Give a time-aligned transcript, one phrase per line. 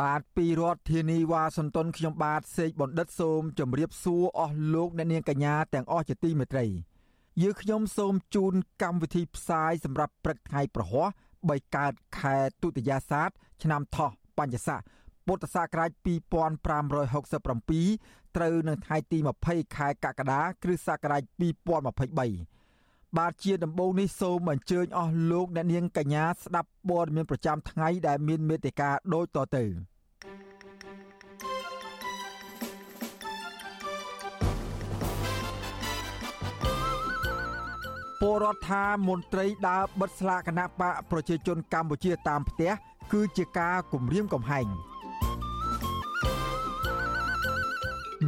[0.00, 6.64] បាទពីរដ្ឋធានីវ៉ាស៊ីនតោនខ្ញុំបាទសេកបណ្ឌិតសូមជម្រាបសួរអស់លោកអ្នកនាងកញ្ញាទាំងអស់ជាទីមេត្រី
[7.42, 11.08] យើខ្ញុំសូមជូនកម្មវិធីផ្សាយសម្រាប់ព្រឹកថ្ងៃប្រហ័ស
[11.40, 13.30] 3កើតខែទុតិយាសាទ
[13.62, 14.80] ឆ្នាំថោះបញ្ញស័ក
[15.26, 19.18] ពុទ្ធសករាជ2567ត្រូវនៅថ្ងៃទី
[19.48, 22.55] 20ខែកក្កដាគ្រិស្តសករាជ2023
[23.14, 29.64] បាទជាដំបូងនេះសូមអញ្ជើញអស់លោកអ្នកនាងកញ្ញាស្ដាប់ព័ត៌មានប្រចាំថ្ងៃដែលមានមេត្តាដូចតទៅ
[38.20, 42.72] ពលរដ្ឋថាមន្ត្រីដើរបិទស្លាកគណៈបកប្រជាជនកម្ពុជាតាមផ្ទះ
[43.12, 44.66] គឺជាការគំរាមកំហែង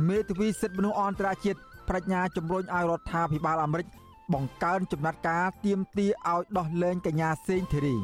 [0.09, 3.87] មេធាវីសិទ្ធិមនុស្សអន្តរជាតិប្រាជ្ញាជំរុញឲ្យរដ្ឋាភិបាលអាមេរិក
[4.35, 7.97] បង្កើនចំណាត់ការទៀមទាឲ្យដោះលែងកញ្ញាសេងធីរី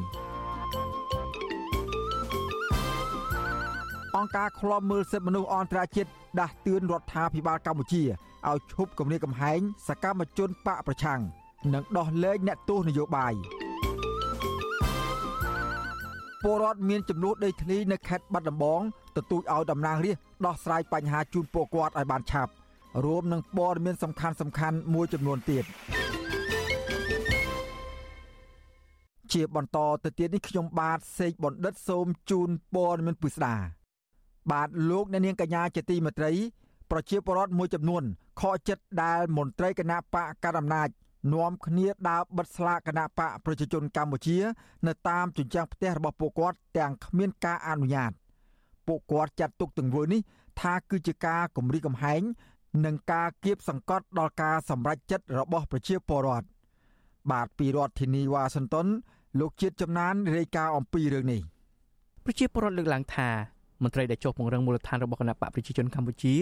[4.15, 6.09] អង្គការឃ្លាំមើលសិទ្ធិមនុស្សអន្តរជាតិ
[6.39, 8.03] ដាស់តឿនរដ្ឋាភិបាលកម្ពុជា
[8.49, 11.19] ឲ្យឈប់គំរាមកំហែងសកម្មជនបកប្រឆាំង
[11.73, 13.33] និងដោះលែងអ្នកទោសនយោបាយ
[16.43, 18.81] ពលរដ្ឋមានចំនួនដីធ្លីនៅខេត្តបាត់ដំបង
[19.17, 22.51] ទទូចឲ្យតំណាងរាស្ត្រដោះស្រាយបញ្ហាជូនពលរដ្ឋឲ្យបានឆាប់
[23.05, 25.63] រួមនឹងព័ត៌មានសំខាន់សំខាន់មួយចំនួនទៀត
[29.35, 33.55] ជាបន្តទៅទៀតនេះខ្ញុំបាទសេកបណ្ឌិតសូមជូនព័ត៌មានពិស្ដា
[34.51, 36.31] បាទលោកអ្នកនាងកញ្ញាជាទីមេត្រី
[36.91, 38.03] ប្រជាពលរដ្ឋមួយចំនួន
[38.41, 40.89] ខកចិត្តដែលមន្ត្រីគណៈបកកណ្ដាលអំណាច
[41.33, 44.37] នាំគ្នាដើរបិទស្លាកគណៈបកប្រជាជនកម្ពុជា
[44.87, 48.11] នៅតាមជញ្ជាំងផ្ទះរបស់ពួកគាត់ទាំងគ្មានការអនុញ្ញាត
[48.87, 50.21] ពួកគាត់ចាត់ទុកទង្វើនេះ
[50.61, 52.21] ថាគឺជាការគំរាមកំហែង
[52.85, 56.47] និងការគៀបសង្កត់ដល់ការសម្រេចចិត្តរបស់ប្រជាពលរដ្ឋ
[57.31, 58.87] បាទពីរដ្ឋធានីវ៉ាស៊ីនតោន
[59.39, 61.41] លោកជាតិចំណានរាយការណ៍អំពីរឿងនេះ
[62.25, 63.29] ប្រជាពលរដ្ឋលើកឡើងថា
[63.83, 66.35] មន្ត្រីដែលចុះពង្រឹងមូលដ្ឋានរបស់គណៈបកប្រជាជនកម្ពុជា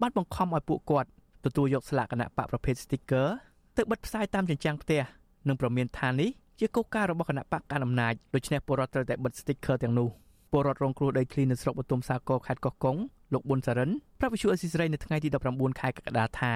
[0.00, 1.08] បានបង្ខំឲ្យពួកគាត់
[1.44, 3.28] ទទួលយកស្លាកគណៈបកប្រភេទ sticker
[3.76, 5.02] ទៅបិទផ្សាយតាមជញ្ជាំងផ្ទះ
[5.48, 10.08] និងប្រមានថានេះជាកូការរបស់គណៈបកកណ្ដាលអំណាចដូច្នេះពលរដ្ឋត្រូវតែបិទ sticker ទាំងនោះ
[10.52, 12.96] ពលរដ្ឋរងគ្រោះដីធ្លីនៅស្រុកបទុមសាគរខេត្តកោះកុង
[13.32, 16.52] លោកប៊ុនសារិនប្រាប់វិសុអេស៊ីសរ៉ៃនៅថ្ងៃទី19ខែកក្កដាថា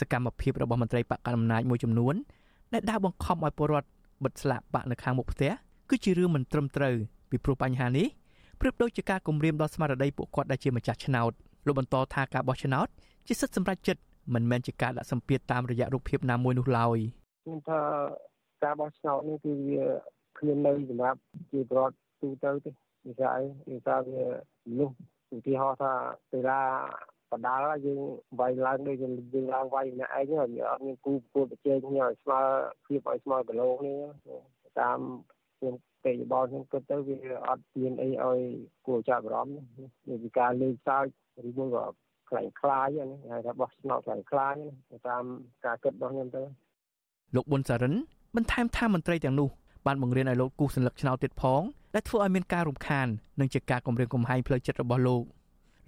[0.00, 2.14] សកម្មភាពរបស់មន្ត្រីបកកណ្ដាលអំណាចមួយចំនួន
[2.72, 3.88] ដែលដើរបង្ខំឲ្យពលរដ្ឋ
[4.24, 5.52] បិទស្លាកបកនៅខាងមុខផ្ទះ
[5.90, 6.94] គឺជារឿងមិនត្រឹមត្រូវ
[7.30, 8.06] ពីព្រោះបញ្ហានេះ
[8.60, 11.32] ប្រៀបដូចជាការគំរាមដល់ស្មារតីពួកគាត់ដែលជាម្ចាស់ឆ្នោត
[11.66, 12.86] លោកបន្តថាការបោះឆ្នោត
[13.26, 14.02] ជាសិទ្ធិសម្រេចចិត្ត
[14.34, 16.98] មិនមែនជាការដាក់សម្ពាធតាមរយៈរូបភាពណាមួយនោះឡើយ
[17.44, 17.80] ខ្ញុំថា
[18.62, 19.84] ការបោះឆ្នោតនេះគឺវា
[20.38, 21.18] គ្មាននៅសម្រាប់
[21.52, 22.70] ជាប្រវត្តិទូទៅទេ
[23.08, 23.40] និយាយ
[23.72, 24.26] និយាយវា
[24.78, 24.90] នោះ
[25.36, 25.92] ឧទាហរណ៍ថា
[26.32, 26.62] កីឡា
[27.32, 28.00] បដាល់យើង
[28.40, 32.40] វាយឡើងដូចយើងឡើងវាយម្នាក់ឯងអត់មានគូប្រកួតប្រជែងគ្នាឲ្យស្មើ
[32.86, 34.00] ភាពឲ្យស្មើគីឡូនេះ
[34.80, 34.98] តាម
[35.58, 37.16] ខ្ញុំពេកបលខ្ញុំគិតទៅវា
[37.48, 38.40] អត់មានអីឲ្យ
[38.86, 39.54] គួរចាប់អារម្មណ៍
[40.08, 41.06] នេះវាការលេងសើច
[41.48, 41.84] ឬមួយក៏
[42.28, 44.54] ខ្លាំងខ្លាយហ្នឹងហៅថាបោះឆ្នោតខ្លាំងខ្លាយ
[45.08, 45.24] តាម
[45.64, 46.42] ការគិតរបស់ខ្ញុំទៅ
[47.34, 47.94] លោកប៊ុនសារិន
[48.36, 49.48] បន្ថែមថាមន្ត្រីទាំងនោះ
[49.86, 51.62] បានបង្រៀនឲ្យលោកគូសសញ្ញាឆ្នោតទៀតផង
[51.94, 53.06] ដែលធ្វើឲ្យមានការរំខាន
[53.40, 55.22] និងជាការគំរាមកំហែងផ្លូវចិត្តរបស់លោក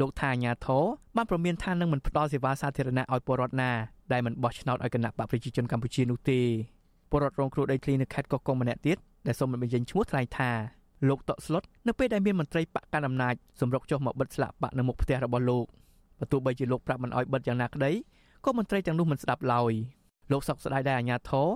[0.01, 0.85] លោកថាអាញាធរ
[1.17, 3.71] បានប្រមានថានឹងមិនផ្ដល់សេវាសាធារណៈឲ្យពលរដ្ឋណា
[4.13, 6.41] ដែលមិនបោះឆ្នោតឲ្យគណៈបកប្រជាជនកម្ពុជានោះទេ
[7.11, 8.97] ពលរដ្ឋរងគ្រោះដីធ្លីនៅខេត្តកោះកុងម្នាក់ទៀត
[9.27, 10.51] ដែលសូមមិនបញ្ចេញឈ្មោះថ្លែងថា
[11.09, 15.67] លោកតក់ស្លុតនៅពេលដែលមានមន្ត្រីបកកណ្ដាលអំណាចសម្រុកចុះមកបិទស្លាកបកនៅមុខផ្ទះរបស់លោក
[16.19, 17.93] បើទោះបីជាលោកប្រាប់មិនអោយបិទយ៉ាងណាក្តី
[18.45, 19.73] ក៏មន្ត្រីទាំងនោះមិនស្ដាប់ឡើយ
[20.33, 21.49] លោកសុកស្ដាយដែរអាញាធរ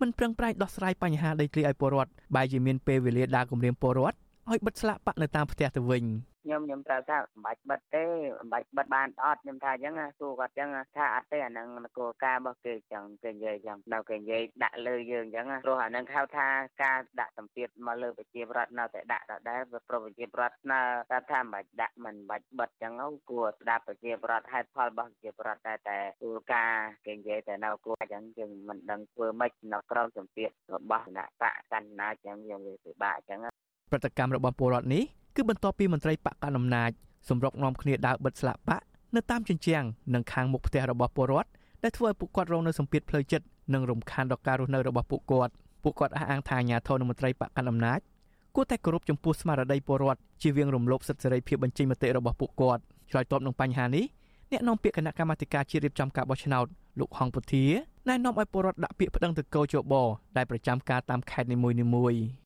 [0.00, 4.16] មិនប្រឹងប្រែងដោះស្រាយបញ្ហាដីធ្លីឲ្យពលរដ្ឋបែរជាមានពេលវេលាដើរគម្រាមពលរដ្ឋ
[4.50, 6.04] ឲ្យបិទស្លាកបាក់នៅតាមផ្ទះទៅវិញ
[6.44, 8.04] ខ្ញុំខ្ញុំត្រូវថាមិនបាច់បិទទេ
[8.38, 11.68] មិនបាច់បិទបានអត់ខ្ញុំថាអញ្ចឹងសួរគាត់អញ្ចឹងថាអត់ទេអាហ្នឹង
[11.98, 16.48] គោលការណ៍របស់គេអញ្ចឹងគេនិយាយអញ្ចឹងដល់គេនិយាយដាក់លើយើងអញ្ចឹងព្រោះអាហ្នឹងហៅថា
[16.82, 20.80] ការដាក់សម្ពាធមកលើប្រជាប្រដ្ឋនៅតែដាក់ដដែលព្រោះប្រជាប្រដ្ឋណា
[21.10, 33.40] ថាថាមិនបាច់ដាក់មិនបាច់បិទអញ្ចឹងគួរស្ដាប់ប្រជាប្រដ្ឋហេតុផលរបស់ប្រជាប្រដ្ឋតែតែគោលការណ៍គេនិយាយតែនៅគួរអញ្ចឹងយើងមិនដឹងធ្វើម៉េចនៅក្រោមសម្ពាធរបស់គណៈបកកណ្ណាអញ្ចឹងយើងវាពិបាកអញ្ចឹង
[33.90, 35.04] ប្រតិកម្មរបស់ពលរដ្ឋនេះ
[35.34, 36.90] គឺបន្ទាប់ពីមន្ត្រីបកកណ្ដាលអំណាច
[37.28, 38.84] សម្រុកនាំគ្នាដើរបិទស្លាកបាក់
[39.16, 39.84] នៅតាមជញ្ជាំង
[40.14, 41.50] និងខាងមុខផ្ទះរបស់ពលរដ្ឋ
[41.82, 45.52] ដែលធ្វើឲ្យពួកគាត់រងនៅសម្ពាធផ្លូវចិត្តនិងរំខានដល់ការរស់នៅរបស់ពួកគាត់
[45.82, 48.00] ពួកគាត់អះអាងថាអាញាធនមន្ត្រីបកកណ្ដាលអំណាច
[48.54, 54.04] គួរតែគោរពចំពោះស្មារតីពលរដ្ឋជាវៀងរំលោភសិទ្ធិសេរីភាពបញ្ចេញមតិរបស់ពួកគាត់ឆ្លើយតបនឹងបញ្ហានេះ
[54.52, 56.66] អ្នកនាំពាក្យគណៈកម្មាធិការជាតិរៀបចំការបោះឆ្នោត
[56.98, 57.64] លោកហងពុធា
[58.08, 59.94] ណែនាំឲ្យពលរដ្ឋដាក់ពាក្យប្តឹងទៅកោជប
[60.36, 61.56] ដែលប្រចាំការតាមខេត្តនី
[61.94, 62.41] មួយៗ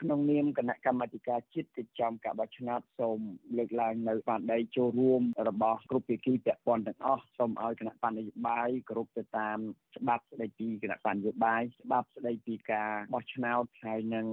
[0.00, 3.18] ក្នុងនាមគណៈកម្មាធិការជាតិកិច្ចចំការបោះឆ្នោតសូម
[3.58, 9.58] លើកឡើងនៅស្មារតីចូលរួមរបស់គ្រប់ភាគីពាក់ព័ន្ធទាំងអស់សូមឲ្យគណៈបញ្ញយោបាយគោរពទៅតាម
[9.96, 14.26] ច្បាប់ស្តីពីគណៈបញ្ញយោបាយច្បាប់ស្តីពីការបោះឆ្នោតហើយនឹង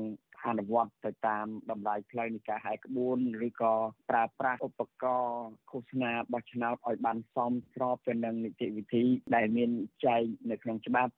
[0.48, 3.74] អនុវត្តទៅតាមតម្លៃផ្លូវនៃការហែកក្បួនឬក៏
[4.10, 9.04] ប្រើប្រាស់ឧបករណ៍ឃោសនាបោះឆ្នោតឲ្យបានសមស្របទៅនឹងនីតិវិធី
[9.36, 9.70] ដែលមាន
[10.06, 11.12] ចែងនៅក្នុងច្បាប់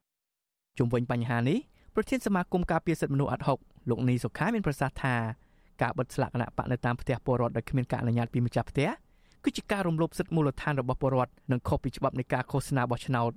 [0.77, 1.59] ជុំវិញបញ្ហានេះ
[1.95, 3.59] ប្រធានសមាគមការពារសិទ្ធិមនុស្សអាត់ហុក
[3.89, 5.15] លោកនីសុខាមានប្រសាសន៍ថា
[5.81, 8.89] ការបិទស្លាកគណៈបកនៅតាមផ្ទះពលរដ្ឋដោយគ្មានការអនុញ្ញាតពីម្ចាស់ផ្ទះ
[9.43, 13.31] គឺជាការរំលោភសិទ្ធិមូលដ្ឋានរបស់ពលរដ្ឋនិងខុសពីច្បាប់នៃការឃោសនាបោះឆ្នោត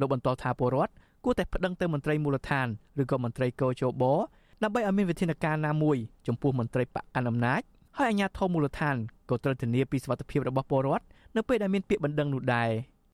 [0.00, 0.92] លោកបន្តថាពលរដ្ឋ
[1.24, 2.66] គួរតែប្តឹងទៅមន្ត្រីមូលដ្ឋាន
[3.02, 4.04] ឬក៏មន្ត្រីកោជប
[4.62, 5.96] ដើម្បីឲ្យមានវិធានការណាមួយ
[6.26, 7.60] ចំពោះមន្ត្រីបកកណ្ដាលអំណាច
[7.96, 8.96] ហើយអាជ្ញាធរមូលដ្ឋាន
[9.30, 11.04] ក៏ត្រូវធានាពីសុវត្ថិភាពរបស់ពលរដ្ឋ
[11.36, 12.70] នៅពេលដែលមានពាក្យបណ្ដឹងនោះដែរ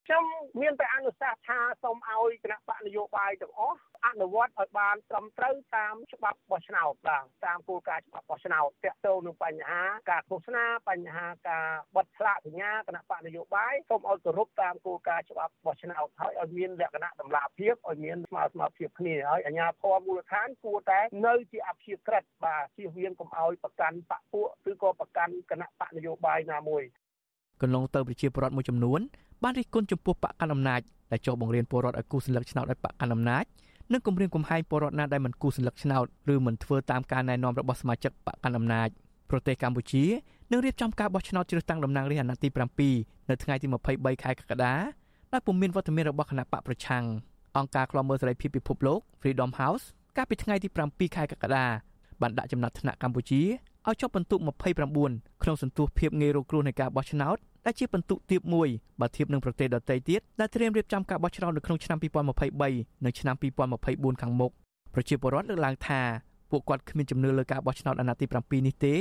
[0.09, 0.27] ខ្ញុំ
[0.63, 11.67] មានតែអនុសាសន៍ថាសូមឲ្យគណៈបកនយោបាយទាំងអស់អនុវត្តឲ្យបានត្រឹមត្រូវតាមច្បាប់បោះឆ្នោតបាទតាមគោលការណ៍ច្បាប់បោះឆ្នោតទាក់ទងនឹងបញ្ហាការឃោសនាបញ្ហាការ
[11.97, 26.85] បិទឆ្លាកសញ្ញាគណៈបកនយោបាយសូមឲ្យគោរពតាមគោលការណ៍ច្បាប់បោះឆ្នោតហើយឲ្យមានលក្ខណៈតម្លាភាពឲ្យមានស្មើស្មើភាពគ្នាហើយអាជ្ញាធរមូលដ្ឋានគួរតែនៅជាអព្យាក្រឹតបាទជៀសវាងកុំឲ្យប្រកាន់បកពួកឬក៏ប្រកាន់គណៈបកនយោបាយណាមួយ
[27.63, 29.03] កន្លងទៅប្រជាពលរដ្ឋមួយចំនួន
[29.43, 30.81] បានរិះគន់ចំពោះបកកណ្ដាលអំណាច
[31.13, 33.45] ដែលចុះបង្រៀនពលរដ្ឋឲ្យគូសញ្ញលឹកឆ្នោតឲ្យបកកណ្ដាលអំណាច
[33.93, 38.89] និងគម្រាមកំហែងពលរដ្ឋណាដែលមិនគូសញ្ញលឹកឆ្នោតឬមិនធ្វើតាមការណែនាំរបស់សមាជិកបកកណ្ដាលអំណាច
[39.31, 40.05] ប្រទេសកម្ពុជា
[40.51, 42.43] នឹងរៀបចំការបោះឆ្នោតជ្រើសតាំងតំណាងរាស្ត្រអាណត្តិ
[42.81, 44.75] ទី7នៅថ្ងៃទី23ខែកក្កដា
[45.33, 47.05] ដោយពុំមានវត្តមានរបស់គណៈបកប្រឆាំង
[47.57, 49.85] អង្គការឃ្លាំមើលសេរីភាពពិភពលោក Freedom House
[50.17, 51.67] កាលពីថ្ងៃទី7ខែកក្កដា
[52.21, 53.43] បានដាក់ចំណាត់ថ្នាក់កម្ពុជា
[53.87, 57.37] ឲ្យចុះបន្ទុក29ក្នុងសន្ទុះភាពងាយរងគ្រោះនៃការបោះឆ្នោត
[57.69, 58.69] ដែលជាបន្ទុកទាបមួយ
[59.01, 63.37] បើធៀបនឹងប្រទេសដទៃទៀតដែលត្រៀមរៀបចំការបោះឆ្នោតនៅក្នុងឆ្នាំ2023និងឆ្នាំ
[63.79, 64.51] 2024ខាងមុខ
[64.95, 66.01] ប្រជាពលរដ្ឋលើកឡើងថា
[66.51, 68.95] ពួកគាត់គ្មានជំនឿលើការបោះឆ្នោតអាណត្តិទី7នេះទេ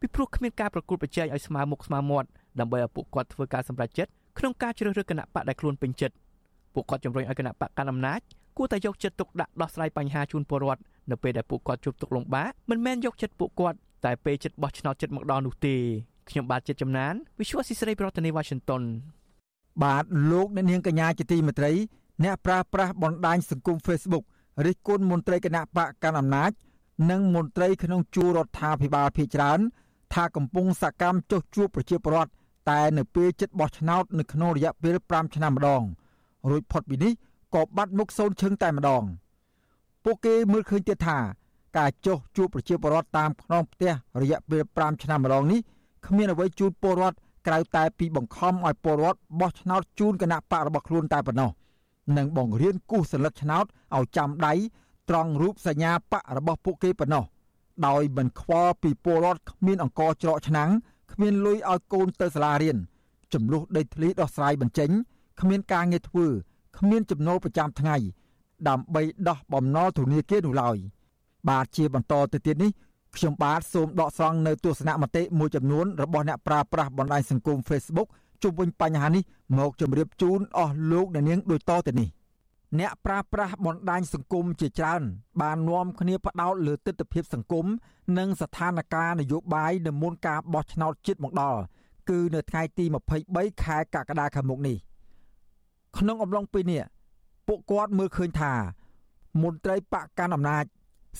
[0.00, 2.28] ពីព្រោះគ្មានការប្រកួតប្រជែងឲ្យស្មើមុខស្មើមាត់
[2.60, 6.14] ដើម្បីឲ្យពួកគាត់ធ្វើការសម្រេចចិត្តក្នុងការជ្រើសរើសគណៈបកដែលខ្លួនពេញចិត្ត
[6.74, 8.20] ពួកគាត់ជំរុញឲ្យគណៈបកកាន់អំណាច
[8.56, 15.76] គួរតែយកចិត្តទុកដាក់ដោះស្រាយបញ្ហាជូនពលរដ្ឋនៅពេលដែលពួកគាត់ជួបទុក្ខលំបាកមិនមែនយកចិត្តពួកគាត់តែពេលចិត្តបោះឆ្នោតចិត្តមកដល់នោះទេ
[16.28, 18.82] ខ្ញុំបាទចិត្តចំណាន Visual ស៊ីស្រីប្រធានាទី Washington
[19.82, 21.72] បាទលោកអ្នកនាងកញ្ញាជាទីមេត្រី
[22.24, 24.24] អ្នកប្រើប្រាស់បណ្ដាញសង្គម Facebook
[24.66, 26.50] រិះគន់មន្ត្រីគណៈបកកណ្ដាលអំណាច
[27.10, 29.60] និងមន្ត្រីក្នុងជួររដ្ឋាភិបាលភៀចច្រើន
[30.14, 32.30] ថាកំពុងសកម្មចុះជួបប្រជាពលរដ្ឋ
[32.70, 35.82] តែនៅពេលចិត្តបោះឆ្នោតនៅក្នុងរយៈពេល5ឆ្នាំម្ដង
[36.50, 37.12] រួចផុតពីនេះ
[37.54, 39.04] ក៏បាត់មុខសូនឈឹងតែម្ដង
[40.04, 41.18] ពួកគេមើលឃើញទៀតថា
[41.76, 43.92] ការចុះជួបប្រជាពលរដ្ឋតាមខ្នងផ្ទះ
[44.22, 45.60] រយៈពេល5ឆ្នាំម្ដងនេះ
[46.06, 47.16] គ្មានអ្វីជូនពលរដ្ឋ
[47.46, 51.50] ក្រៅតែពីបង្ខំឲ្យពលរដ្ឋបោះឆ្នោតជូនគណៈបករបស់ខ្លួនតែប៉ុណ្ណោះ
[52.16, 53.64] និងបង្រៀនគូសសន្លឹកឆ្នោត
[53.96, 54.52] ឲ្យចាំដៃ
[55.08, 57.24] ត្រង់រូបសញ្ញាបករបស់ពួកគេប៉ុណ្ណោះ
[57.86, 60.70] ដោយមិនខ្វល់ពីពលរដ្ឋគ្មានអង្គច្រកឆ្នាំង
[61.12, 62.76] គ្មានលុយឲ្យកូនទៅសាលារៀន
[63.32, 64.90] ចំនួនដីធ្លីដោះស្រាយបញ្ចេញ
[65.40, 66.26] គ្មានការងារធ្វើ
[66.78, 67.96] គ្មានចំណូលប្រចាំថ្ងៃ
[68.68, 70.76] ដើម្បីដោះបំណុលធនាគារនោះឡើយ
[71.48, 72.70] បាទជាបន្តទៅទៀតនេះ
[73.16, 78.08] ខ្ញុំបាទសូមដកស្រង់នៅទស្សនៈមតិមួយចំនួនរបស់អ្នកប្រើប្រាស់បណ្ដាញសង្គម Facebook
[78.42, 79.22] ជុំវិញបញ្ហានេះ
[79.58, 82.08] មកជម្រាបជូនអស់លោកអ្នកនាងដូចតទៅនេះ
[82.78, 85.02] អ្នកប្រើប្រាស់បណ្ដាញសង្គមជាច្រើន
[85.40, 87.66] បាននាំគ្នាផ្ដោតលើទស្សនវិជ្ជាសង្គម
[88.18, 91.60] និងស្ថានភាពនយោបាយនៅមុនការបោះឆ្នោតជាតិមកដល់
[92.10, 92.84] គឺនៅថ្ងៃទី
[93.24, 94.76] 23ខែកក្កដាខាងមុខនេះ
[95.98, 96.82] ក្នុងអំឡុងពេលនេះ
[97.48, 98.52] ពួកគាត់មើលឃើញថា
[99.42, 100.64] មន្ត្រីបកកាន់អំណាច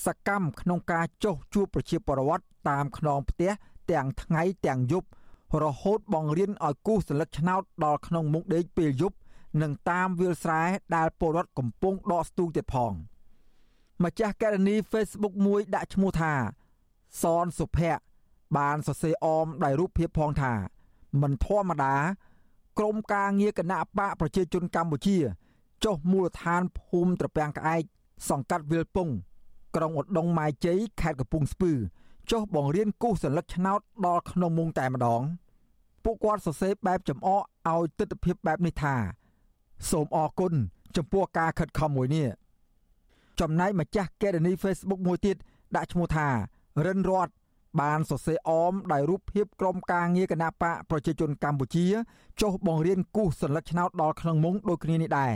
[0.05, 3.51] សកម្មក្នុងការចុះជួបប្រជាពលរដ្ឋតាមខ្នងផ្ទះ
[3.91, 5.07] ទាំងថ្ងៃទាំងយប់
[5.63, 9.17] រហូតបង្រៀនឲ្យគូសសន្លឹកឆ្នោតដល់ក្នុងមុខដេកពេលយប់
[9.61, 10.63] និងតាមវាលស្រែ
[10.95, 12.93] ដែលពលរដ្ឋកំពុងដកស្ទូងទៀតផង
[14.03, 16.33] ម្ចាស់ករណី Facebook មួយដាក់ឈ្មោះថា
[17.21, 18.01] សនសុភ័ក្រ
[18.57, 20.53] បានសរសេរអមដោយរូបភាពផងថា
[21.21, 21.95] មិនធម្មតា
[22.79, 25.17] ក្រមការងារគណៈបកប្រជាជនកម្ពុជា
[25.83, 27.83] ចុះមូលដ្ឋានភូមិត្រពាំងក្អែក
[28.29, 29.09] សង្កាត់វិលពង
[29.75, 31.71] ក្រុងឧដុង្គម៉ែជ័យខេត្តកំពង់ស្ពឺ
[32.31, 35.21] ចុះបង្រៀនគូសសន្លឹកឆ្នោតដល់ក្នុងមុងតែម្ដង
[36.03, 38.95] ពួកគាត់សរសេរបែបចំអកឲ្យទស្សនវិជ្ជាបែបនេះថា
[39.91, 40.53] សូមអរគុណ
[40.95, 42.27] ចំពោះការខិតខំមួយនេះ
[43.39, 45.37] ចំណែកម្ចាស់កេរនី Facebook មួយទៀត
[45.75, 46.27] ដាក់ឈ្មោះថា
[46.85, 47.29] រិនរត
[47.81, 51.85] បានសរសេរអមដោយរូបភាពក្រុមការងារគណៈបកប្រជាជនកម្ពុជា
[52.41, 55.33] ចុះបង្រៀនគូសសន្លឹកឆ្នោតដល់ក្នុងមុងដូចគ្នានេះដែរ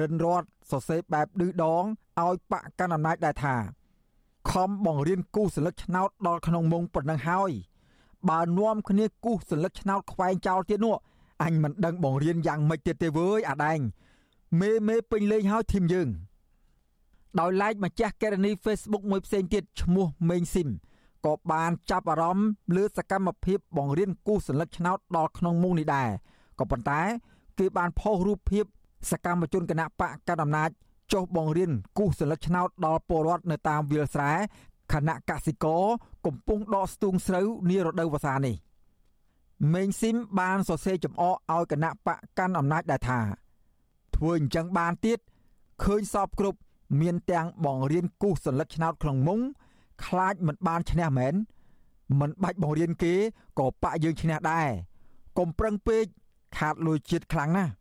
[0.00, 1.84] រិនរតសរសេរបែបឌឺដង
[2.24, 3.54] ឲ្យបកកណ្ដាលអំណាចដែរថា
[4.50, 7.50] ខំបង្រៀនគូសសន្លឹកឆ្នោតដល់ក្នុងមុងប៉ុណ្ណឹងហើយ
[8.28, 10.96] បើនាំគ្នាគូសសន្លឹកឆ្នោតខ្វែងចោលទៀតនោះ
[11.42, 13.78] អញមិនដឹងបង្រៀនយ៉ាងម៉េចទៀតទេវើយអាដែង
[14.60, 16.08] មេមេពេញលេងហើយធីមយើង
[17.40, 20.68] ដោយឡែកម្ចាស់កេរនី Facebook មួយផ្សេងទៀតឈ្មោះមេងស៊ីម
[21.26, 26.08] ក៏បានចាប់អារម្មណ៍លើសកម្មភាពបង្រៀនគូសញ្ញឆ្នោតដល់ក្នុងមុងនេះដែរ
[26.58, 27.00] ក៏ប៉ុន្តែ
[27.58, 28.64] គេបានផុសរូបភាព
[29.10, 30.70] សកម្មជនគណៈបកកណ្ដាលអំណាច
[31.12, 34.32] ចុះបង្រៀនគូសញ្ញឆ្នោតដល់ពលរដ្ឋនៅតាមវាលស្រែ
[34.92, 35.84] ខណៈកសិករ
[36.26, 38.56] កំពុងដកស្ទូងស្រូវនារដូវវស្សានេះ
[39.74, 43.20] មេងស៊ីមបានសរសេរចំអកឲ្យគណៈបកកាន់អំណាចដែរថា
[44.16, 45.18] ធ្វើអញ្ចឹងបានទៀត
[45.84, 46.58] ឃើញសពគ្រប់
[47.00, 49.40] មានទាំងបង្រៀនគូសសន្លឹកឆ្នោតក្នុងមុង
[50.06, 51.34] ខ្លាចមិនបានឈ្នះមែន
[52.20, 53.14] មិនបាច់បង្រៀនគេ
[53.58, 54.68] ក៏បាក់យើងឈ្នះដែរ
[55.38, 56.04] កុំប្រឹងពេក
[56.56, 57.72] ខាតលុយជាតិខ្លាំងណាស់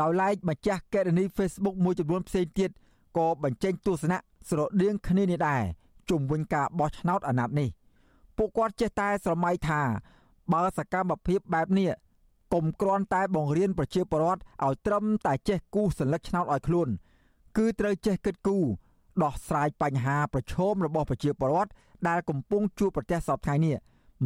[0.00, 2.70] ដោយឡែកម្ចាស់កេរនី Facebook មួយចំនួនផ្សេងទៀត
[3.18, 4.18] ក៏បញ្ចេញទស្សនៈ
[4.48, 5.62] ស្រដៀងគ្នានេះដែរ
[6.10, 7.68] ជុំវិញការបោះឆ្នោតអាណត្តិនេះ
[8.36, 9.80] ពួកគាត់ចេះតែស្រមៃថា
[10.52, 11.90] បើសកម្មភាពបែបនេះ
[12.54, 16.88] កុំគ្រាន់តែបង្រៀនប្រជាពលរដ្ឋឲ្យត្រឹមតែចេះគូសសន្លឹកឆ្នោតឲ្យខ្លួន
[17.56, 18.64] គឺត្រូវចេះគិតគូរ
[19.22, 21.70] ដោះស្រាយបញ្ហាប្រឈមរបស់ប្រជាពលរដ្ឋ
[22.08, 23.76] ដែលកំពុងជួបប្រទះសពថ្ងៃនេះ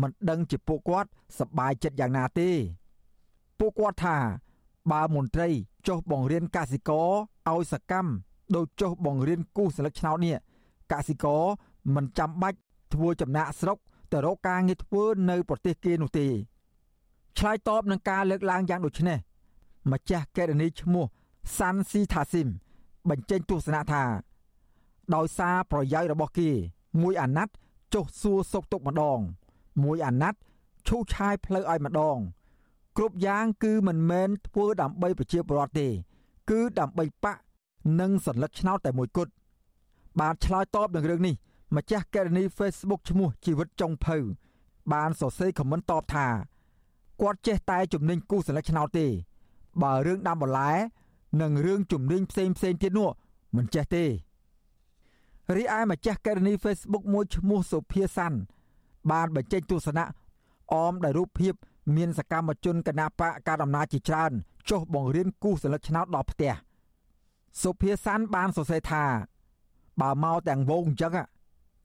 [0.00, 2.50] មិនដឹងជាពួកគាត់សប្បាយចិត្តយ៉ាងណាទេ
[3.58, 4.16] ពួកគាត់ថា
[4.92, 5.48] បើមន្ត្រី
[5.88, 7.08] ចុះបង្រៀនកសិករ
[7.50, 8.10] ឲ្យសកម្ម
[8.54, 10.36] ដោយចុះបង្រៀនគូសសន្លឹកឆ្នោតនេះ
[10.92, 11.42] កសិករ
[11.94, 12.58] មិនចាំបាច់
[12.94, 13.78] ធ្វើចំណាក់ស្រុក
[14.12, 16.26] ទៅរកការងារធ្វើនៅប្រទេសគេនោះទេ
[17.38, 19.18] ឆ្លើយតបនឹងការលើកឡើងយ៉ាងដូចនេះ
[19.92, 21.04] ម្ចាស់កេរនីឈ្មោះ
[21.58, 22.48] សាន់ស៊ីថាស៊ីម
[23.10, 24.04] បញ្ចេញទស្សនៈថា
[25.14, 26.50] ដោយសារប្រយោជន៍របស់គេ
[27.02, 27.54] មួយអាណត្តិ
[27.94, 29.20] ចុះសួរសុកទុកម្ដង
[29.82, 30.40] មួយអាណត្តិ
[30.88, 32.18] ឈូសឆាយផ្លូវឲ្យម្ដង
[32.97, 35.87] គ្រប់យ៉ាងគឺមិនមែនធ្វើដើម្បីប្រជាពលរដ្ឋទេ
[36.49, 37.37] គឺដើម្បីបក
[37.99, 39.31] និងសัญลักษณ์ឆ្នោតតែមួយគត់
[40.19, 41.35] បានឆ្លើយតបនឹងរឿងនេះ
[41.75, 44.17] ម្ចាស់កេរនី Facebook ឈ្មោះជីវិតចុងភៅ
[44.93, 46.27] បានសរសេរខមមិនតបថា
[47.21, 49.07] គាត់ចេះតែជំនាញគូសញ្ញឆ្នោតទេ
[49.83, 50.71] បើរឿងដាំបន្លែ
[51.41, 53.09] និងរឿងជំនាញផ្សេងផ្សេងទៀតនោះ
[53.55, 54.05] មិនចេះទេ
[55.55, 58.37] រីឯម្ចាស់កេរនី Facebook មួយឈ្មោះសុភាសាន់
[59.11, 60.05] បានបញ្ចេញទស្សនៈ
[60.73, 61.53] អមដោយរូបភាព
[61.96, 64.32] មានសកម្មជនគណបកការដំណើរជាច្រើន
[64.70, 66.52] ចុះបង្រៀនគូសញ្ញឆ្នោតដល់ផ្ទះ
[67.62, 69.04] សុភាសាន់បានសរសេរថា
[70.00, 71.12] បើមកទាំងវងអញ្ចឹង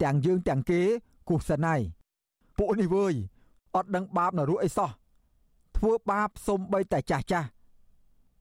[0.04, 0.82] ទាំងយើងទាំងគេ
[1.30, 1.76] គូសណៃ
[2.58, 3.14] ពួកនេះវើយ
[3.76, 4.90] អត់ដឹងបាបនរកអីសោះ
[5.78, 7.48] ធ្វើបាបសំបីតែចាស់ចាស់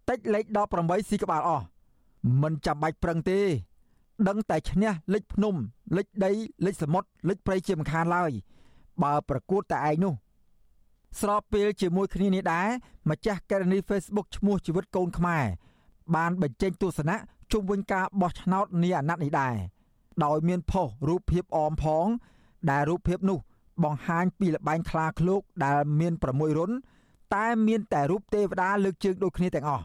[0.09, 0.45] តិចលេខ
[0.79, 1.65] 18ស៊ីក្បាលអស់
[2.43, 3.41] មិនចាំបាច់ប្រឹងទេ
[4.29, 5.55] ដឹងតែឈ្នះលេខភ្នំ
[5.97, 6.31] លេខដី
[6.67, 8.31] លេខសមុទ្រលេខព្រៃជាមិនខានឡើយ
[9.03, 10.15] បើប្រកួតតែឯងនោះ
[11.21, 12.69] ស្របពេលជាមួយគ្នានេះដែរ
[13.11, 15.45] ម្ចាស់ករណី Facebook ឈ្មោះជីវិតកូនខ្មែរ
[16.15, 17.17] បានបញ្ចេញទស្សនៈ
[17.53, 19.55] ជុំវិញការបោះឆ្នោតនាអាណត្តិនេះដែរ
[20.25, 22.07] ដោយមានផុសរូបភាពអមផង
[22.71, 23.39] ដែលរូបភាពនោះ
[23.85, 26.71] បង្ហាញពីលបែងខ្លាឃ្លោកដែលមាន6រុន
[27.35, 29.85] តែមានតែរូបទេវតាលើកជើងដូចគ្នាទាំងអស់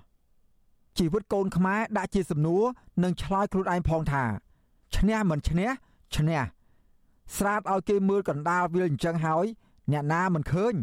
[0.97, 2.63] ជីវិតកូនខ្មែរដាក់ជាសំណួរ
[3.03, 4.23] និងឆ្លើយខ្លួនឯងផងថា
[4.95, 5.69] ឈ្នះមិនឈ្នះ
[6.15, 6.41] ឈ្នះ
[7.35, 9.45] ស្រាតឲ្យគេមើលកណ្ដាលវាលអញ្ចឹងហើយ
[9.91, 10.73] អ្នកណាមិនឃើញ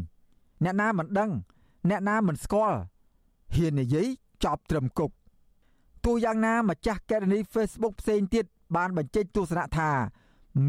[0.64, 1.30] អ្នកណាមិនដឹង
[1.88, 2.78] អ្នកណាមិនស្គាល់
[3.54, 4.06] ហ៊ាននិយាយ
[4.44, 5.14] ចប់ត្រឹមគប់
[6.04, 8.44] ទោះយ៉ាងណាម្ចាស់កេរនី Facebook ផ្សេងទៀត
[8.76, 9.90] បានបញ្ចេញទស្សនៈថា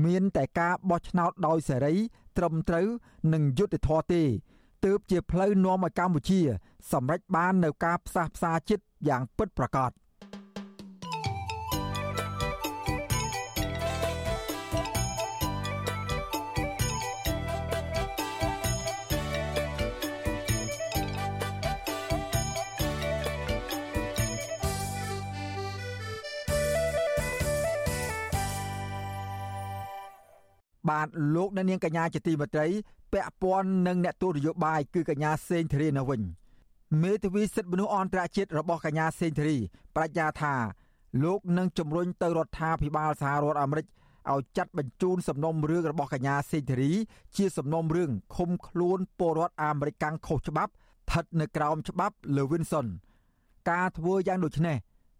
[0.05, 1.95] មានតែការបោះឆ្នោតដោយសេរី
[2.37, 2.87] ត្រឹមត្រូវ
[3.33, 4.23] និងយុត្តិធម៌ទេ
[4.85, 6.41] ទើបជាផ្លូវនាំឲ្យកម្ពុជា
[6.91, 9.91] សម្រេចបាននូវការផ្សះផ្សាចិត្តយ៉ាងពិតប្រាកដ
[30.89, 32.67] បាទលោកអ្នកនាងកញ្ញាជាទីមេត្រី
[33.13, 36.21] ពាក់ព័ន្ធនឹងអ្នកទូតនយោបាយគឺកញ្ញាសេងធារីនៅវិញ
[37.03, 39.57] មេធាវីសិទ្ធិមនុស្សអន្តរជាតិរបស់កញ្ញាសេងធារី
[39.97, 40.55] បញ្ញាថា
[41.23, 43.87] លោកនឹងជំរុញទៅរដ្ឋាភិបាលសហរដ្ឋអាមេរិក
[44.31, 46.91] ឲ្យចាត់បញ្ជូនសំណុំរឿងរបស់កញ្ញាសេងធារី
[47.37, 52.87] ជាសំណុំរឿងឃុំខ្លួនពលរដ្ឋអាមេរិកកាំងខុសច្បាប់ស្ថិតនៅក្រោមច្បាប់ Levinson
[53.69, 54.77] ការធ្វើយ៉ាងដូចនេះ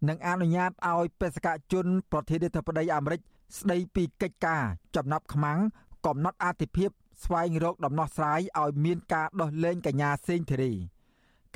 [0.08, 3.20] នឹងអនុញ្ញាតឲ្យបេសកជនប្រធានាធិបតីអាមេរិក
[3.58, 4.62] ស្ដីពីកិច្ចការ
[4.96, 5.58] ចំណាប់ខ្មាំង
[6.06, 6.90] កំណត់អធិភាព
[7.24, 10.72] ស្វែងរកដំណោះស្រាយឲ្យមានការដោះលែងកញ្ញាសេងធីរី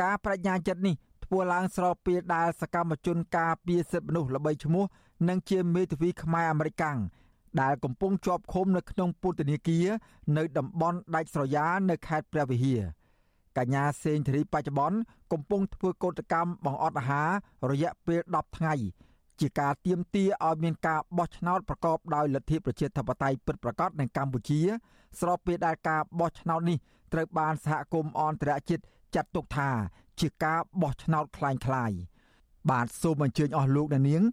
[0.02, 4.84] ការបញ្ញាចិត្តនេះធ្វើឡើងស្របពេលដែលសកម្មជនការពារសិទ្ធិមនុស្សល្បីឈ្មោះ
[5.28, 6.98] និងជាមេធាវីខ្មែរអាមេរិកាំង
[7.60, 9.86] ដែលកំពុងជាប់ឃុំនៅក្នុងពន្ធនាគារ
[10.36, 12.80] នៅតំបន់ដាច់ស្រយាលនៅខេត្តព្រះវិហារ
[13.58, 14.98] កញ្ញាសេងធីរីបច្ចុប្បន្ន
[15.32, 17.30] កំពុងធ្វើកោតកម្មបង្អត់អាហារ
[17.70, 18.74] រយៈពេល10ថ្ងៃ
[19.39, 24.61] ជាការទៀមទាឲ្យមានការបោះឆ្នោតប្រកបដោយលទ្ធិប្រជាធិបតេយ្យពិតប្រាកដនៅកម្ពុជា
[25.19, 26.77] ស្របពេលដែលការបោះឆ្នោតនេះ
[27.13, 28.83] ត្រូវបានសហគមន៍អន្តរជាតិ
[29.15, 29.69] ចាត់ទុកថា
[30.19, 31.97] ជាការបោះឆ្នោតคล้ายៗ
[32.69, 34.23] បាទសូមអញ្ជើញអស់លោកអ្នកនាង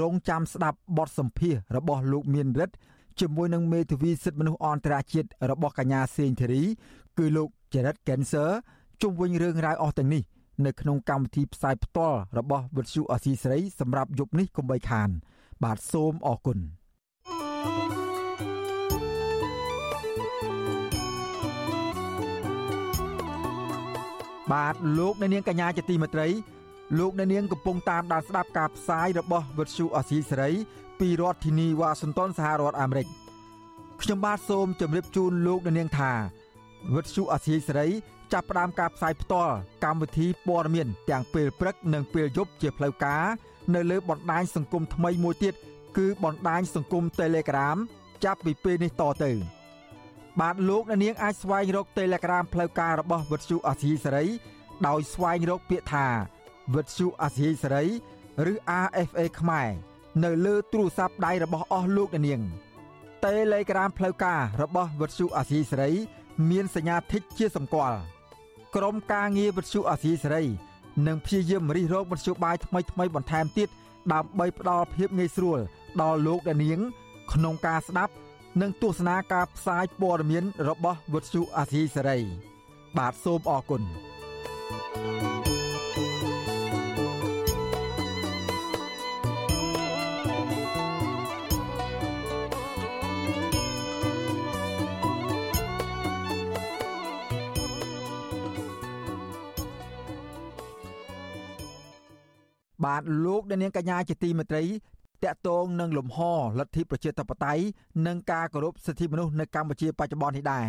[0.00, 2.74] រងចាំស្ដាប់បទសម្ភាសរបស់លោកមានរិទ្ធ
[3.20, 6.62] ជាមួយនឹងមេធាវីសិទ្ធិមនុស្សអន្តរជាតិរបស់កញ្ញាសេងធីរី
[7.18, 8.44] គឺលោកចរិតកេនសឺ
[9.02, 10.22] ជុំវិញរឿងរ៉ាវអស់ទាំងនេះ
[10.65, 15.09] នៅក្នុងកម្មវិធីផ្សាយផ្ទាល់របស់វិទ្យុអសីស្រីសម្រាប់យប់នេះកុំបីខាន
[15.63, 16.59] បាទសូមអរគុណ
[24.51, 26.27] បាទលោកអ្នកនាងកញ្ញាជាទីមេត្រី
[26.99, 30.51] លោកអ្នកនាងកំពុងតាមដានស្ដាប់ការផ្សាយរបស់វិទ្យុអសីសេរី
[30.99, 33.07] ពីរដ្ឋធានីវ៉ាស៊ីនតោនសហរដ្ឋអាមេរិក
[34.01, 36.11] ខ្ញុំបាទសូមជម្រាបជូនលោកអ្នកនាងថា
[36.93, 37.87] វិទ្យុអសីសេរី
[38.31, 43.23] ចាប់ផ្ដើមការផ្សាយផ្ទាល់កម្មវិធីព័ត៌មានទាំងពេលព្រឹកនិងពេលយប់ជាផ្លូវការ
[43.75, 45.53] នៅលើបណ្ដាញសង្គមថ្មីមួយទៀត
[45.97, 47.77] គឺបណ្ដាញសង្គម Telegram
[48.23, 49.31] ចាប់ពីពេលនេះតទៅ
[50.39, 54.25] បាទលោកអ្នកនាងអាចស្វែងរក Telegram ផ្លូវការរបស់វិទ្យុអសីសេរី
[54.87, 56.07] ដោយស្វែងរកពាក្យថា
[56.75, 57.85] វិទ្យុអាស៊ីសេរី
[58.51, 58.53] ឬ
[58.85, 59.69] RFA ខ្មែរ
[60.23, 62.41] នៅលើទូរស័ព្ទដៃរបស់អស់លោកអ្នកនាង
[63.23, 65.91] Telegram ផ្លូវការរបស់វិទ្យុអាស៊ីសេរី
[66.49, 67.99] មានសញ្ញាធីកជាសម្គាល់
[68.75, 70.43] ក្រុមការងារវិទ្យុអាស៊ីសេរី
[71.07, 73.69] នឹងព្យាយាមរិះរោបវិទ្យុបាយថ្មីថ្មីបន្ថែមទៀត
[74.13, 75.59] ដើម្បីផ្ដល់ភាពងាយស្រួល
[76.01, 76.79] ដល់លោកអ្នកនាង
[77.33, 78.13] ក្នុងការស្ដាប់
[78.61, 82.19] និងទស្សនាការផ្សាយព័ត៌មានរបស់វិទ្យុអាស៊ីសេរី
[82.97, 83.81] បាទសូមអរគុណ
[84.95, 85.52] thank you
[102.83, 104.63] បាទលោកអ្នកនាងកញ្ញាជាទីមេត្រី
[105.23, 106.19] តកតងនឹងលំហ
[106.59, 107.63] លទ្ធិប្រជាធិបតេយ្យ
[108.07, 110.67] និងការគោរពសិទ្ធិមនុស្សនៅកម្ពុជាបច្ចុប្បន្ននេះដែរ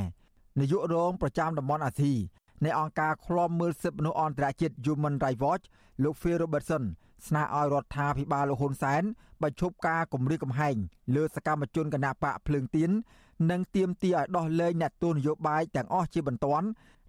[0.61, 2.13] នាយករងប្រចាំតំបន់អាស៊ី
[2.65, 5.65] នៃអង្គការឃ្លាំមើលសិទ្ធិមនុស្សអន្តរជាតិ Human Rights Watch
[6.03, 6.85] លោក Phil Robertson
[7.27, 9.03] ស្នើឲ្យរដ្ឋាភិបាលលោកហ៊ុនសែន
[9.43, 10.77] បញ្ឈប់ការគំរាមកំហែង
[11.15, 12.91] លើសកម្មជនគណបកភ្លើងទៀន
[13.51, 16.67] និងទាមទារឲ្យដោះលែងអ្នកទោសនយោបាយទាំងអស់ជាបន្ទាន់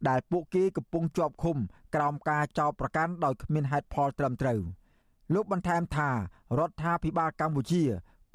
[0.10, 1.58] ដែលពួកគេកំពុងជាប់ឃុំ
[1.96, 4.60] ក្រោមការចោទប្រកាន់ដោយគ្មានហេតុផលត្រឹមត្រូវ។
[5.34, 6.10] លោកបន្ថែមថា
[6.60, 7.84] រដ្ឋាភិបាលកម្ពុជា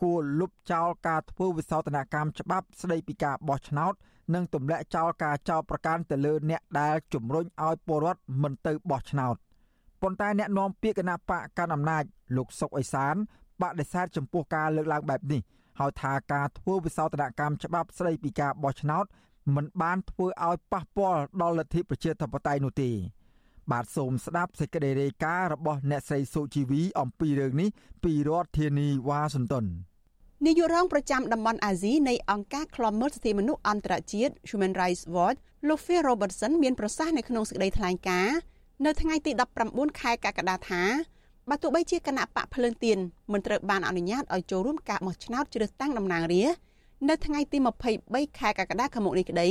[0.02, 3.92] គួរលុបចោលការធ្វើវិសោធនកម្មច្បាប់ស្តីពីការបោះឆ្នោត
[4.34, 9.36] និងទម្លាក់ចោលការចោទប្រកាន់ទៅលើអ្នកដែលជំរុញឲ្យពលរដ្ឋមិនទៅបោះឆ្នោត
[10.02, 12.04] ប៉ុន្តែអ្នកនាំពាក្យគណៈបកកណ្ដាលអំណាច
[12.36, 13.14] លោកសុកអេសាន
[13.62, 15.40] បដិសេធចំពោះការលើកឡើងបែបនេះ
[15.78, 19.04] ហើយថាការធ្វើវិសោធនកម្មច្បាប់ស្តីពីការបោះឆ្នោត
[19.54, 22.90] មិនបានធ្វើឲ្យប៉ះពាល់ដល់លទ្ធិប្រជាធិបតេយ្យនោះទេ
[23.72, 27.68] បាទសូមស្ដាប់សេចក្តីរាយការណ៍របស់អ្នកស្រីសុជីវីអំពីរឿងនេះ
[28.04, 29.66] ពីរដ្ឋធានីវ៉ាស៊ីនតោន
[30.46, 38.36] នាយករងប្រចាំតំបន់អាស៊ីនៃអង្គការឃ្លាំមើលសិទ្ធិមនុស្សអន្តរជាតិ Human Rights Watch លោក Phil Robertson មានប្រសាសន៍នៅក្នុងសេចក្តីថ្លែងការណ៍
[38.84, 39.32] នៅថ្ងៃទី
[39.66, 40.82] 19ខែកក្កដាថា
[41.48, 42.98] បើទោះបីជាគណៈបកភ្លើងទៀន
[43.32, 46.60] មិនត្រូវបានអនុញ្ញាតឲ្យចូលរួមការបោះឆ្នោតជ្រើសតាំងតំណាងរាស្ត្រ
[47.08, 47.58] នៅថ្ងៃទី
[47.98, 49.48] 23ខែកក្កដាខាងមុខនេះក្តី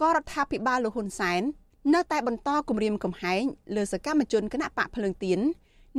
[0.00, 1.42] ក៏រដ្ឋាភិបាលលោកហ៊ុនសែន
[1.94, 3.42] នៅតែបន្តគម្រាមកំហែង
[3.76, 5.38] លើសកម្មជនគណៈបកភ្លើងទៀន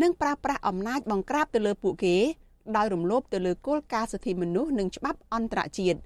[0.02, 2.15] និងប្រើប្រាស់អំណាចបង្ក្រាបទៅលើពួកគេ
[2.78, 6.00] ដោយរំលោភទៅលើគោលការណ៍សិទ្ធិមនុស្សនិងច្បាប់អន្តរជាតិ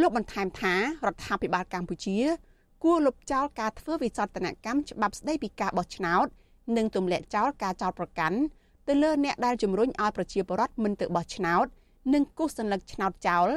[0.00, 0.74] លោកបន្ថែមថា
[1.06, 2.18] រដ្ឋាភិបាលកម្ពុជា
[2.84, 6.26] គួរលុបចោលការធ្វើវិសោធនកម្មច្បាប់ស្តីពីការបោះឆ្នោត
[6.76, 8.38] និងទម្លាក់ចោលការចោទប្រកាន់
[8.88, 11.66] ទៅលើអ្នកដែលជំរុញឲ្យប្រជាពលរដ្ឋមិនទៅបោះឆ្នោត
[12.14, 13.48] និងគូសសញ្ញាឆ្នោតចោល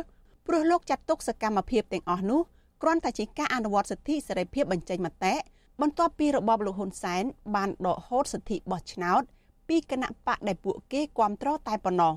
[0.48, 2.42] ព្រោះលោកចាត់ទុកសកម្មភាពទាំងអស់នោះ
[2.82, 5.34] គ្រាន់តែជាការអនុវត្តសិទ្ធិសេរីភាពបញ្ចេញមតិ
[5.82, 7.24] បន្ទាប់ពីរបបលោកហ៊ុនសែន
[7.56, 9.22] បានដកហូតសិទ្ធិបោះឆ្នោត
[9.68, 12.14] ពីគណៈបកដែលពួកគេគ្រប់គ្រងតែប៉ុណ្ណោះ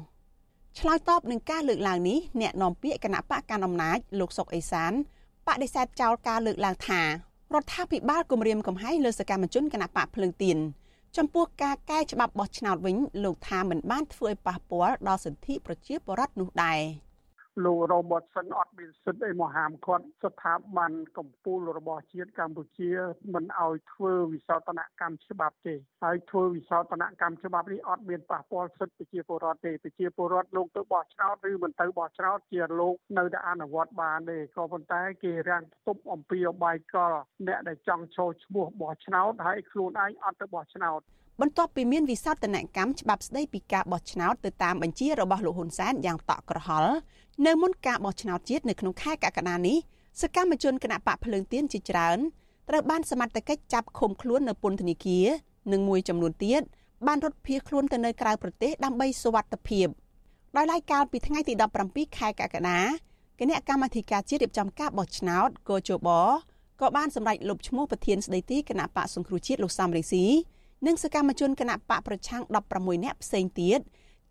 [0.78, 4.92] ឆ្លើយតបនឹងការលើកឡើងនេះអ្នកនាំពាក្យគណៈបកកណ្ដាលអំណាចលោកសុកអេសាន
[5.46, 7.06] បដិសេធចោលការលើកឡើងថារ
[7.62, 10.58] ដ្ឋាភិបាលគម្រាមកំហែងលើសកម្មជនគណៈបកភ្លើងទៀន
[11.16, 16.80] ចំពោះការកែច្បាប់បោះឆ្នោតវិញលោកថាមិនបានធ្វើឲ្យប៉ះពាល់ដល់សិទ្ធិប្រជាពលរដ្ឋនោះដែរ។
[17.64, 22.90] លោករ៉ូបតសិនអត់មានសិទ្ធិអីមកហាមគាត់ស្ថាប័នកម្ពុជារបស់ជាតិកម្ពុជា
[23.34, 37.12] មិនឲ្យធ្វើវិសោធនកម្មច្បាប់ទេហើយធ្វើវិសោធនកម្មច្បាប់នេះអត់មានប៉ះពាល់សិទ្ធិប្រជាពលរដ្ឋទេប្រជាពលរដ្ឋលោកទៅបោះឆ្នោតឬមិនទៅបោះឆ្នោតជាលោកនៅតែអនុវត្តបានទេក៏ប៉ុន្តែគេរាំងផ្ទុបអំពីអបាយកល
[37.46, 41.00] អ្នកដែលចង់ចូលឈ្មោះបោះឆ្នោតហើយខ្លួនឯងអត់ទៅបោះឆ្នោត
[41.42, 46.94] បន្ទាប់ពីមានវិសោធនកម្មច្បាប់ស្តីពីការបោះឆ្នោតទៅតាមបញ្ជារបស់លោកហ៊ុនសែនយ៉ាងតក់ក្រហល់
[47.46, 49.76] នៅមុនការបោះឆ្នោតជាតិនៅក្នុងខែកក្កដានេះ
[50.22, 52.18] សកម្មជនគណៈបកភ្លើងទៀនជាច្រើន
[52.68, 55.26] ត្រូវបានសមត្ថកិច្ចចាប់ឃុំខ្លួននៅពន្ធនាគារ
[55.72, 56.62] និងមួយចំនួនទៀត
[57.06, 59.86] បានរត់ភៀសខ្លួនទៅនៅក្រៅប្រទេសដើម្បីសុវត្ថិភាព
[60.56, 61.54] ដោយឡែកកាលពីថ្ងៃទី
[61.86, 62.80] 17ខែកក្កដា
[63.40, 66.08] គណៈកម្មាធិការជាតិរៀបចំការបោះឆ្នោតកោជប
[66.80, 70.24] ក៏បានសម្រេចលុបឈ្មោះប្រធានស្ដីទីគណៈបកសង្គ្រោះជាតិលោកសំរងស៊ី
[70.86, 72.42] និងសកម្មជនគណៈបកប្រឆាំង
[72.74, 73.80] 16នាក់ផ្សេងទៀត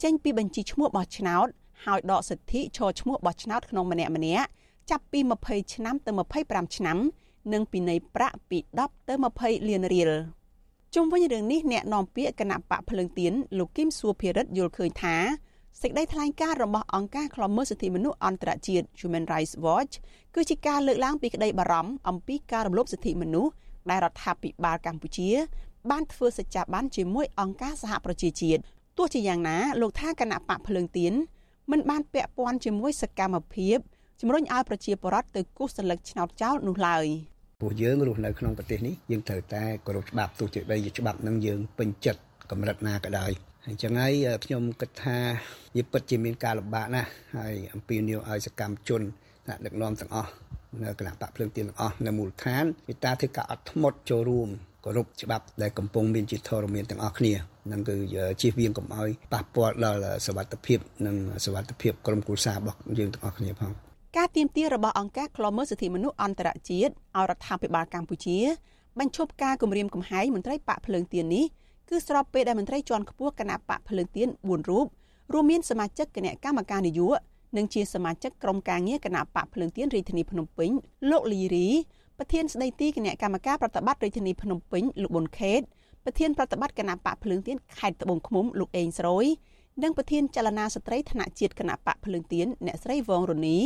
[0.03, 1.47] ចេញពីបញ្ជីឈ្មោះបោះឆ្នោត
[1.85, 4.47] ហើយដកសិទ្ធិឈរឈ្មោះបោះឆ្នោតក្នុងម្នាក់ម្នាក់
[4.89, 6.11] ចាប់ពី20ឆ្នាំទៅ
[6.43, 6.97] 25ឆ្នាំ
[7.53, 10.11] និងពិន័យប្រាក់ពី10ទៅ20លានរៀល
[10.95, 15.15] ជុំវិញរឿងនេះអ្នកនាំពាក្យគណៈបកភ្លើងទៀនលោកគឹមសួភិរិទ្ធយល់ឃើញថា
[15.81, 19.93] សេចក្តីថ្លែងការណ៍របស់អង្គការឃ្លាំមើលសិទ្ធិមនុស្សអន្តរជាតិ Human Rights Watch
[20.35, 23.51] គឺជាការលើកឡើងពីក្តីបារម្ភអំពីការរំលោភសិទ្ធិមនុស្ស
[23.89, 25.29] ដែលរដ្ឋាភិបាលកម្ពុជា
[25.91, 28.61] បានធ្វើសច្ចាប័នជាមួយអង្គការសហប្រជាជាតិ
[28.97, 31.13] ទោះជាយ៉ាងណាលោកថាគណៈបកភ្លើងទៀន
[31.71, 33.77] មិនបានពាក់ព័ន្ធជាមួយសកម្មភាព
[34.21, 37.05] ជំរុញឲ្យប្រជាពលរដ្ឋទៅគូសសន្លឹកឆ្នោតចោលនោះឡើយ
[37.61, 43.31] ពួកយើងរស់នៅក្នុងប្រទេសនេះយើងត្រូវតែគោរពច្បាប់ទោះជាបីជាច្បាប់នឹងយើងពេញចិត្តកម្រិតណាក៏ដោយ
[43.67, 44.13] អញ្ចឹងហើយ
[44.45, 45.17] ខ្ញុំគិតថា
[45.75, 49.01] វាពិតជាមានការលំបាកណាស់ហើយអំពីនីយឲ្យសកម្មជន
[49.47, 50.31] ថ្នាក់ដឹកនាំទាំងអស់
[50.83, 54.49] នៅគណៈបកភ្លើងទៀនទាំងអស់នៅមូលដ្ឋានមេត្តាធ្វើការអត់ធ្មត់ចូលរួម
[54.85, 57.33] គោរពច្បាប់ដែលកំពុងមានជាធរមានទាំងអស់គ្នា
[57.71, 57.95] នឹងគឺ
[58.41, 63.71] ជៀសវាងកុំឲ្យប៉ះពាល់ដល់សវត្ថភាពនិងសវត្ថភាពក្រុមគ្រួសាររបស់យើងទាំងអស់គ្នាផង
[64.17, 68.37] ការទៀមទារបស់អង្គការឃ្លាំមើលសិទ្ធិមនុស្សអន្តរជាតិឲ្យរដ្ឋាភិបាលកម្ពុជា
[68.99, 71.45] បញ្ឈប់ការគម្រាមកំហែងមន្ត្រីបកភ្លើងទៀននេះ
[71.89, 74.87] គឺស្របពេលដែលមន្ត្រីជាន់ខ្ពស់គណៈបកភ្លើងទៀន4រូប
[75.33, 77.21] រួមមានសមាជិកគណៈកម្មការនយោបាយ
[77.55, 80.71] និងជាសមាជិកក្រុមការងារគណៈបកភ្លើងទៀនរាជធានីភ្នំពេញ
[81.09, 81.67] លោកលីរី
[82.17, 85.61] ប្រធានស្ដីទីគណៈកម្មការប្រតិបត្តិរាជធានីភ្នំពេញលោកប៊ុនខេត
[86.03, 89.25] ប្រធានប្រតិបត្តិគណៈបកភ្លើងទៀនខេត្តត្បូងឃ្មុំលោកអេងស្រួយ
[89.83, 93.57] និងប្រធានចលនាស្ត្រីថ្នាក់ជាតិគណៈបកភ្លើងទៀនអ្នកស្រីវងរនី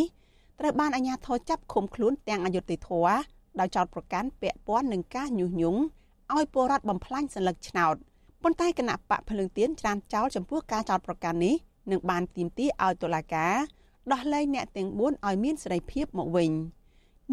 [0.59, 3.07] ត្រូវបានអាជ្ញាធរចាប់ឃុំខ្លួនទាំងអយុធធរ
[3.59, 5.81] ដោយចោទប្រកាន់ពាក់ព័ន្ធនឹងការញុះញង់
[6.35, 7.95] ឲ្យពលរដ្ឋបំផ្លាញសន្លឹកឆ្នោត
[8.43, 11.55] ប៉ុន្តែគណៈបកភ្លើងទៀនច្រានចោលចំពោះការចោទប្រកាន់នេះ
[11.91, 13.55] នឹងបានទាមទារឲ្យតុលាការ
[14.11, 16.51] ដោះលែងអ្នកទាំង4ឲ្យមានសេរីភាពមកវិញ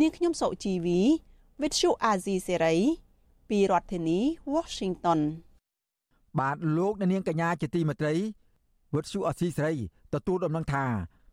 [0.00, 1.00] នាងខ្ញុំសុជីវី
[1.60, 2.78] With Shu Azizi Serai
[3.48, 4.18] ពីរដ្ឋធានី
[4.54, 5.20] Washington
[6.38, 8.14] បាទលោកអ្នកនាងកញ្ញាជាទីមេត្រី
[8.94, 9.74] វិទ្យុអស៊ីសេរី
[10.14, 10.84] ទទួលដំណឹងថា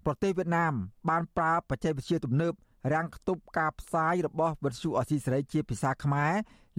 [0.06, 0.74] ប្រទេសវៀតណាម
[1.10, 2.54] បានប្រើបច្ចេកវិទ្យាទំនើប
[2.94, 6.34] រាំងខ្ទប់ការផ្សាយរបស់វិទ្យុអស៊ីសេរីជាភាសាខ្មែរ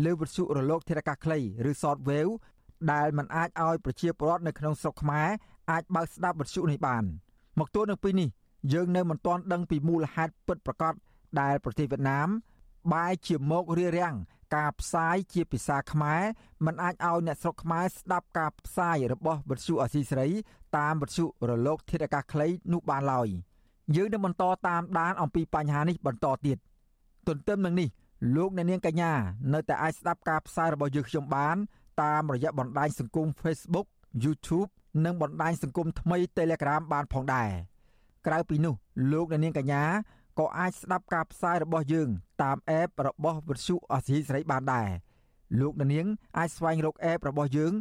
[0.05, 1.39] លើវិទ្យុរលកធារកាសខ្លី
[1.71, 2.33] ឬ Shortwave
[2.93, 5.29] ដែលมันអាចឲ្យប្រជាពលរដ្ឋនៅក្នុងស្រុកខ្មែរ
[5.71, 7.05] អាចបើកស្ដាប់វិទ្យុនេះបាន
[7.59, 8.29] មកទល់នឹងពេលនេះ
[8.73, 10.95] យើងនៅមិនទាន់ដឹងពីមូលហេតុពិតប្រាកដ
[11.41, 12.29] ដែលប្រទេសវៀតណាម
[12.93, 14.15] បែរជាមករារាំង
[14.57, 16.23] ការផ្សាយជាភាសាខ្មែរ
[16.65, 20.29] มันអាចឲ្យអ្នកស្រុកខ្មែរស្ដាប់ការផ្សាយរបស់វិទ្យុអសីសេរី
[20.77, 23.29] តាមវិទ្យុរលក ធាតុអាកាសខ្លីនោះបានឡើយ
[23.97, 26.59] យើងនឹងបន្តតាមដានអំពីបញ្ហានេះបន្តទៀត
[27.29, 27.89] ទន្ទឹមនឹងនេះ
[28.37, 29.13] លោកអ្នកនាងកញ្ញា
[29.55, 31.57] នៅតែអាចស្ដាប់ការផ្សាយរបស់យើងខ្ញុំបាន
[32.03, 33.87] តាមរយៈបណ្ដាញសង្គម Facebook
[34.25, 34.71] YouTube
[35.05, 37.51] និងបណ្ដាញសង្គមថ្មី Telegram បានផងដែរ
[38.27, 38.75] ក្រៅពីនោះ
[39.13, 39.85] លោកអ្នកនាងកញ្ញា
[40.39, 42.09] ក៏អាចស្ដាប់ការផ្សាយរបស់យើង
[42.43, 44.89] តាម app របស់វិទ្យុអសីសេរីបានដែរ
[45.61, 46.07] លោកអ្នកនាង
[46.39, 47.73] អាចស្វែងរក app របស់យើង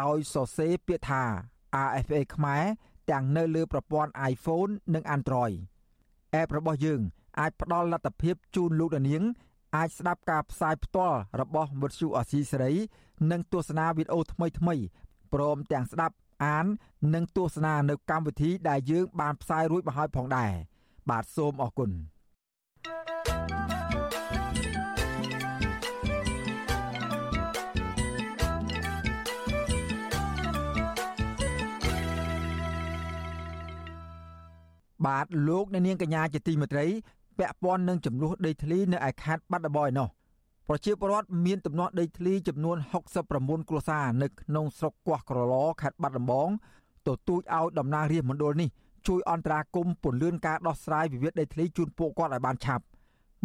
[0.00, 1.22] ដោយសរសេរពាក្យថា
[1.86, 2.64] RFA ខ្មែរ
[3.10, 5.56] ទាំងនៅលើប្រព័ន្ធ iPhone និង Android
[6.40, 7.00] app របស់យើង
[7.40, 9.22] អាចផ្ដល់លទ្ធភាពជូនលោកអ្នកនាង
[9.76, 12.72] អាចស្ដាប់ការផ្សាយផ្ទាល់របស់វិទ្យុអសីសេរី
[13.30, 14.82] និងទស្សនាវីដេអូថ្មីៗ
[15.32, 16.66] ព្រមទាំងស្ដាប់ អាន
[17.14, 20.50] និងទស្សនានៅកម្មវិធីដែលយើងបានផ្សាយរួចមកហើយផងដែរ
[21.10, 21.90] បាទសូមអរគុណ
[35.06, 36.86] បាទលោកអ្នកនាងកញ្ញាជាទីមេត្រី
[37.38, 40.08] ពាក់ព័ន្ធនឹងចំនួនដីធ្លីនៅឯខេត្តបាត់ដំបងឯណោះ
[40.68, 42.76] ប្រជាពលរដ្ឋមានទំនាស់ដីធ្លីចំនួន
[43.22, 46.48] 69គ្រួសារនៅក្នុងស្រុកកោះក្រឡខេត្តបាត់ដំបង
[47.06, 48.68] ទទូចឲ្យតំណាងរាជមណ្ឌលនេះ
[49.06, 52.84] ជួយអន្តរាគមន៍ពន្លឿនការដោះស្រាយវិវាទដីធ្លីជូនពួកគាត់ឲ្យបានឆាប់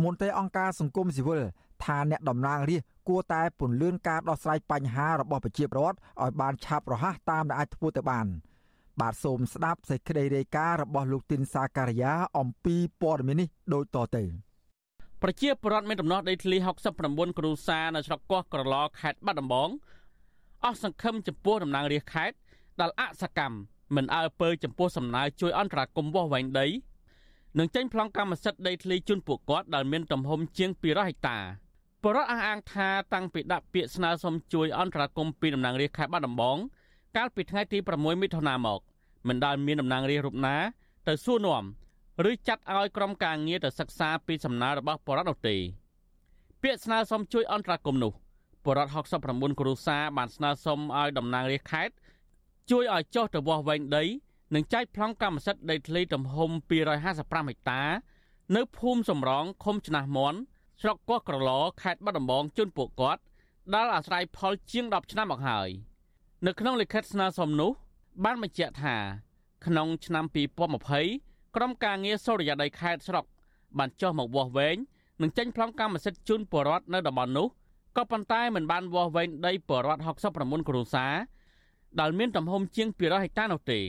[0.03, 1.41] មន្ត្រីអង្គការសង្គមស៊ីវិល
[1.83, 8.27] ថាអ្នកតំណាងរាជគួរតែពន្លឿនការដោះស្រាយបញ្ហារបស់ប្រជាពលរដ្ឋឲ្យបានឆាប់រហ័សតាមដែលអាចធ្វើទៅបាន
[9.01, 14.48] បាទសូមស្ដាប់សេចក្តីរាយការណ៍របស់លោកទីនសាការីយ៉ាអំពីព័ត៌មាននេះដូចតទៅ
[15.23, 16.57] ប្រជាពលរដ្ឋមានដំណោះដីធ្លី
[16.97, 19.69] 69គ្រួសារនៅស្រុកកោះក្រឡខេត្តបាត់ដំបង
[20.65, 22.37] អស់សង្ឃឹមចំពោះតំណាងរាជខេត្ត
[22.81, 23.55] ដែលអសកម្ម
[23.95, 26.67] មិនអើពើចំពោះសំណើជួយអន្តរាគមន៍វាស់វែងដី
[27.57, 31.37] និងចេញប្លង់កម្មសិទ្ធិដីធ្លីជូនពួកគាត់ដែលមានទំហំជាង200ហិកតា
[32.03, 36.57] បរិវត្តអះអាងថាតាំងពីដាក់ពាក្យស្នើសុំជួយអន្តរាគមន៍ពីតំណាងរាជខេត្តបាត់ដំបង
[37.17, 38.79] កាលពីថ្ងៃទី6មិថុនាមក
[39.27, 40.55] មិនដែលមានតំណាងរាជរូបណា
[41.07, 41.63] ទៅសួរនាំ
[42.27, 45.55] ឬចាត់ឲ្យក្រុមការងារទៅសិក្សាពីសំណើរបស់បរិវត្តនោះទេ
[46.61, 48.13] ពាក្យស្នើសុំជួយអន្តរាគមន៍នោះ
[48.65, 48.91] បរិវត្ត
[49.29, 51.93] 69គ្រួសារបានស្នើសុំឲ្យតំណាងរាជខេត្ត
[52.69, 54.03] ជួយឲ្យចុះទៅវាស់វែងដី
[54.55, 57.81] និងចែកប្លង់កម្មសិទ្ធិដីធ្លីទំហំ255ហិកតា
[58.55, 60.39] នៅភូមិសំរងឃុំឆ្នាំមន់
[60.81, 61.51] ស្រុកកោះក្រឡ
[61.81, 63.21] ខេត្តបាត់ដំបងជូនពួកគាត់
[63.73, 65.69] ដែលអាស្រ័យផលជាង10ឆ្នាំមកហើយ
[66.45, 67.71] នៅក្នុងលិខិតស្នើសុំនោះ
[68.23, 68.95] បានបញ្ជាក់ថា
[69.65, 71.28] ក្នុងឆ្នាំ2020
[71.61, 73.25] ក្រុមការងារសូរិយាដីខេត្តស្រុក
[73.77, 74.77] បានចុះមកវាស់វែង
[75.21, 77.47] និងចេញប្លង់កម្មសិទ្ធិជូនពលរដ្ឋនៅតំបន់នោះ
[77.97, 80.01] ក៏ប៉ុន្តែមិនបានវាស់វែងដីពលរដ្ឋ
[80.35, 81.13] 69គ្រួសារ
[81.99, 83.79] ដែលមានទំហំជាង200ហិកតានោះទេ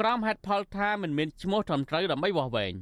[0.00, 2.74] ក្រមហេតុផលថាមិនមានឈ្មោះត្រឹមត្រូវដើម្បីវាស់វែង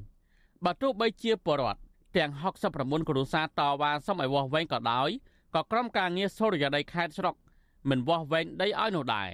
[0.64, 1.80] បើទោះបីជាពលរដ្ឋ
[2.16, 2.30] ទាំង
[2.70, 5.08] 69គ្រួសារតវ៉ាសុំឲ្យវាស់វែងក៏ដោយ
[5.54, 7.34] ក៏ក្រុមការងារសូរិយាដីខេត្តស្រុក
[7.90, 9.30] មិនវាស់វែងដីឲ្យនោះដែរ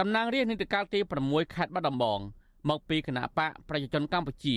[0.00, 2.20] តំណាងរាជនីតិកាលទី6ខេត្តបាត់ដំបង
[2.68, 4.56] មកពីគណៈបកប្រជាជនកម្ពុជា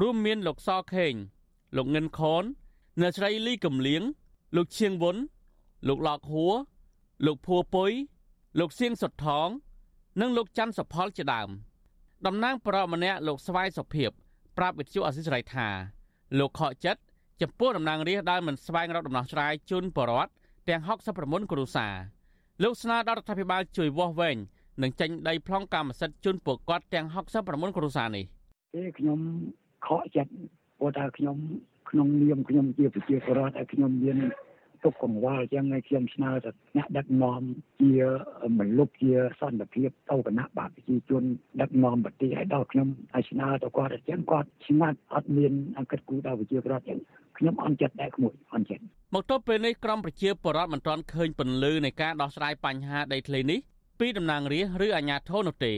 [0.00, 1.14] រួមមានលោកសខេង
[1.76, 2.44] លោកងិនខន
[3.00, 4.02] អ្នកស្រីលីកំលៀង
[4.56, 5.16] លោកឈៀងវុន
[5.88, 6.54] លោកឡកហួរ
[7.26, 7.92] លោកភួពុយ
[8.58, 9.48] លោកសៀងសុតថង
[10.20, 11.48] និងលោកច័ន្ទសុផលជាដើម
[12.26, 14.10] តំណាងប្រម្នាក់លោកស្វាយសុភិប
[14.56, 15.68] ប្រាប់វិទ្យុអសិរ័យថា
[16.38, 17.00] លោកខកចិត្ត
[17.40, 20.30] ចំពោះតំណាងរាស្ត្រដែលមិនស្វែងរកដំណោះស្រាយជូនបរដ្ឋ
[20.68, 20.80] ទាំង
[21.16, 21.94] 69គ្រួសារ
[22.62, 24.36] លោកស្នើដល់រដ្ឋាភិបាលជួយវាស់វែង
[24.82, 27.06] និងចេញដីប្លង់កម្មសិទ្ធិជូនពួកគាត់ទាំង
[27.42, 28.24] 69គ្រួសារនេះ
[28.74, 29.18] ទេខ្ញុំ
[29.86, 30.32] ខកចិត្ត
[30.78, 31.36] ព្រោះថាខ្ញុំ
[31.90, 34.18] ក្នុងនាមខ្ញុំជាប្រជាពលរដ្ឋហើយខ្ញុំមាន
[34.84, 37.42] ទុកកង្វល់ចឹងហើយខ្ញុំស្នើទៅអ្នកដឹកនាំ
[37.80, 37.94] ជា
[38.58, 41.22] មនុស្សជាសន្តិភាពទៅគណៈបកប្រជាជន
[41.60, 46.98] ដឹកនាំប្រទេសឲ្យដល់ខ្ញុំហើយស្នើទៅគាត់អញ្ចឹងគាត់ស្ងាត់អត់មានអង្គិតគូដល់ប្រជាពលរដ្ឋចឹង
[47.38, 48.82] ខ្ញុំអន់ចិត្តដែរក្មួយអន់ចិត្ត
[49.14, 53.60] មកទល់ពេលនេះក្រមប្រជាពលរដ្ឋមិនទាន់ឃើញពន្លឺនៃការដោះស្រាយបញ្ហាដីធ្លីនេះ
[54.00, 55.74] ពីតំណាងរាស្ត្រឬអាជ្ញាធរនោះទេ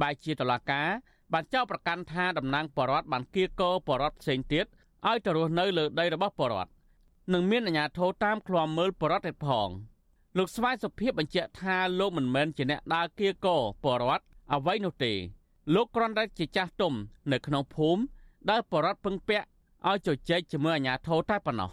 [0.00, 0.88] បែជាតឡាការ
[1.32, 4.64] បានចោទប្រកាន់ថាតំណាងបរដ្ឋបានគៀកោបរដ្ឋផ្សេងទៀត
[5.08, 6.70] ឲ្យទៅរស់នៅលើដីរបស់បរដ្ឋ
[7.32, 9.68] និងមានអាជ្ញាធរតាមឃ្លាំមើលបរដ្ឋទៀតផង
[10.38, 14.24] លោកស្វាយសុភិបបញ្ជាក់ថាលោកមិនមែនជាអ្នកដើរគៀកោបរដ្ឋ
[14.54, 15.12] អ្វីនោះទេ
[15.74, 16.92] លោកគ្រាន់តែជាចាស់ទុំ
[17.32, 18.02] នៅក្នុងភូមិ
[18.50, 19.46] ដែលបរដ្ឋពឹងពាក់
[19.88, 21.70] ឲ្យជជែកជាមួយអាជ្ញាធរតែប៉ុណ្ណោះ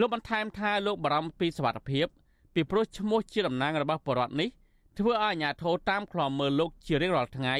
[0.00, 2.06] លោកបន្ថែមថាលោកបារម្ភពីសុវត្ថិភាព
[2.54, 4.50] ពីព្រោះឈ្មោះជាតំណាងរបស់បរដ្ឋនេះ
[5.00, 7.54] ធ្វើឲ្យអាជ្ញាធរតាមឃ្លាំមើលលោកជារៀងរាល់ថ្ងៃ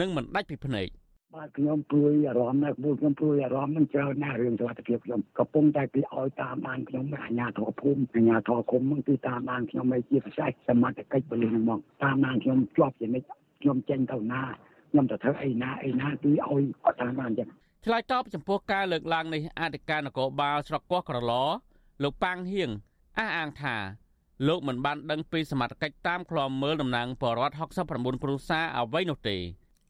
[0.00, 0.88] និងមិនដាច់ពីភ្នែក។
[1.36, 13.28] បាទខ្ញុំព្រួយអារម្មណ៍ណាស់ព្រោះខ្ញុំព្រួយអារម្មណ៍នឹងច្រើនណាស់រឿងសុខភាពខ្ញុំកំពុងតែគេឲ្យតាមបានខ្ញុំអាជ្ញាធរភូមិអាជ្ញាធរគុំហ្នឹងគឺតាមបានខ្ញុំឯជាពិសេសសមត្ថកិច្ចបលិសហ្នឹងមកតាមបានខ្ញុំជាប់ជានិច្ច
[13.60, 14.42] ខ្ញុំចេញទៅណា
[14.90, 17.48] ខ្ញុំទៅធ្វើអីណាអីណាគឺឲ្យអត់តាមបានចឹង
[17.84, 21.32] ឆ្លើយតបចំពោះការលើកឡើងនេះអធិការនគរបាលស្រុកកោះក្រឡ
[22.02, 22.70] លោកប៉ាងហៀង
[23.18, 23.76] អះអាងថា
[24.46, 27.54] លោកមិនបានដឹងពីសមត្ថកិច្ចតាមឃ្លាំមើលតំណាងបរដ្ឋ
[27.88, 29.36] 69គ្រួសារអ្វីនោះទេ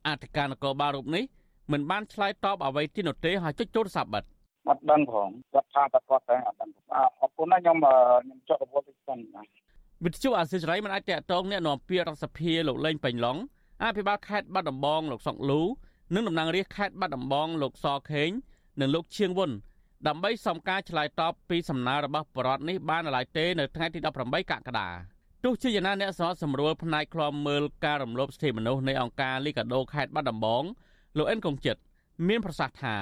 [0.08, 1.24] អធិការនគរបាលរូបនេះ
[1.72, 4.24] មិនបានឆ្លើយតបអ្វីទីនោះទេហើយចុចទូរស័ព្ទបិទ
[4.68, 6.70] អត់ដឹងផងគាត់ថាតែគាត់តែអត់ដឹង
[7.20, 9.42] អរគុណណាខ្ញុំខ្ញុំចុះប្រវត្តិសិនណា
[10.04, 13.36] វិទ្យុអាស៊ីសេរីមិនអាចតតងអ្នកនាំពាក្យរដ្ឋសភាលោកលេងបេងឡុង
[13.84, 15.62] អភិបាលខេត្តបាត់ដំបងលោកសុកលូ
[16.14, 18.30] និងតំណាងរាជខេត្តបាត់ដំបងលោកសខេង
[18.80, 19.50] និងលោកឈៀងវុន
[20.04, 24.88] ដើម្បីសំការឆ្លើយតបពីសំណើរបស់បរដ្ឋនេះបានឡើយទេនៅថ្ងៃទី18កក្កដា
[25.44, 30.62] ទោះជាយ៉ាងណាអ្នកសហសម្រួលផ្នែកឃ្លាំមើលការរំលោភសិទ្ធិមនុស្សនៃអង្គការលីកាដូខេត្តបាត់ដំបង
[31.16, 31.80] លោកអិនកុងចិត្ត
[32.28, 32.96] មានប្រសាសន៍ថា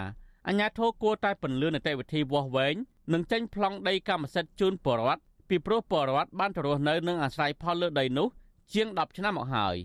[0.48, 2.74] អញ្ញាធរគួរតែពន្លឿននីតិវិធីវាស់វែង
[3.12, 8.28] និងចេញប្លង់ដីកម្មសិទ្ធិជូនពលរដ្ឋពីព្រោះពលរដ្ឋបានទៅរស់នៅនិងអាស្រ័យផលលើដីនោះ
[8.72, 9.76] ជាង10ឆ្នាំមកហើយ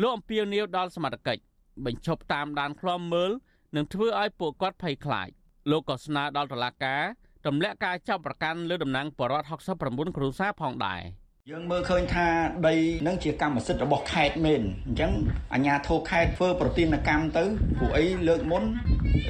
[0.00, 1.42] លោកអំពីលនីវដល់សមត្ថកិច្ច
[1.84, 3.30] បញ្ឈប់តាមដានឃ្លាំមើល
[3.76, 5.28] និងធ្វើឲ្យពួកគាត់ភ័យខ្លាច
[5.70, 7.02] លោកក៏ស្នើដល់តុលាការ
[7.46, 9.46] ទម្លាក់ការចាប់ប្រកាន់លើតំណាងបរដ្ឋ
[9.82, 11.02] 69គ្រួសារផងដែរ។
[11.50, 12.26] យើងមើលឃើញថា
[12.68, 12.74] ដី
[13.06, 15.12] នឹងជាកម្មសិទ្ធិរបស់ខេត្តមែនអញ្ចឹង
[15.54, 17.44] អាជ្ញាធរខេត្តធ្វើប្រតិណកម្មទៅ
[17.78, 18.62] ព្រោះអីលើកមុន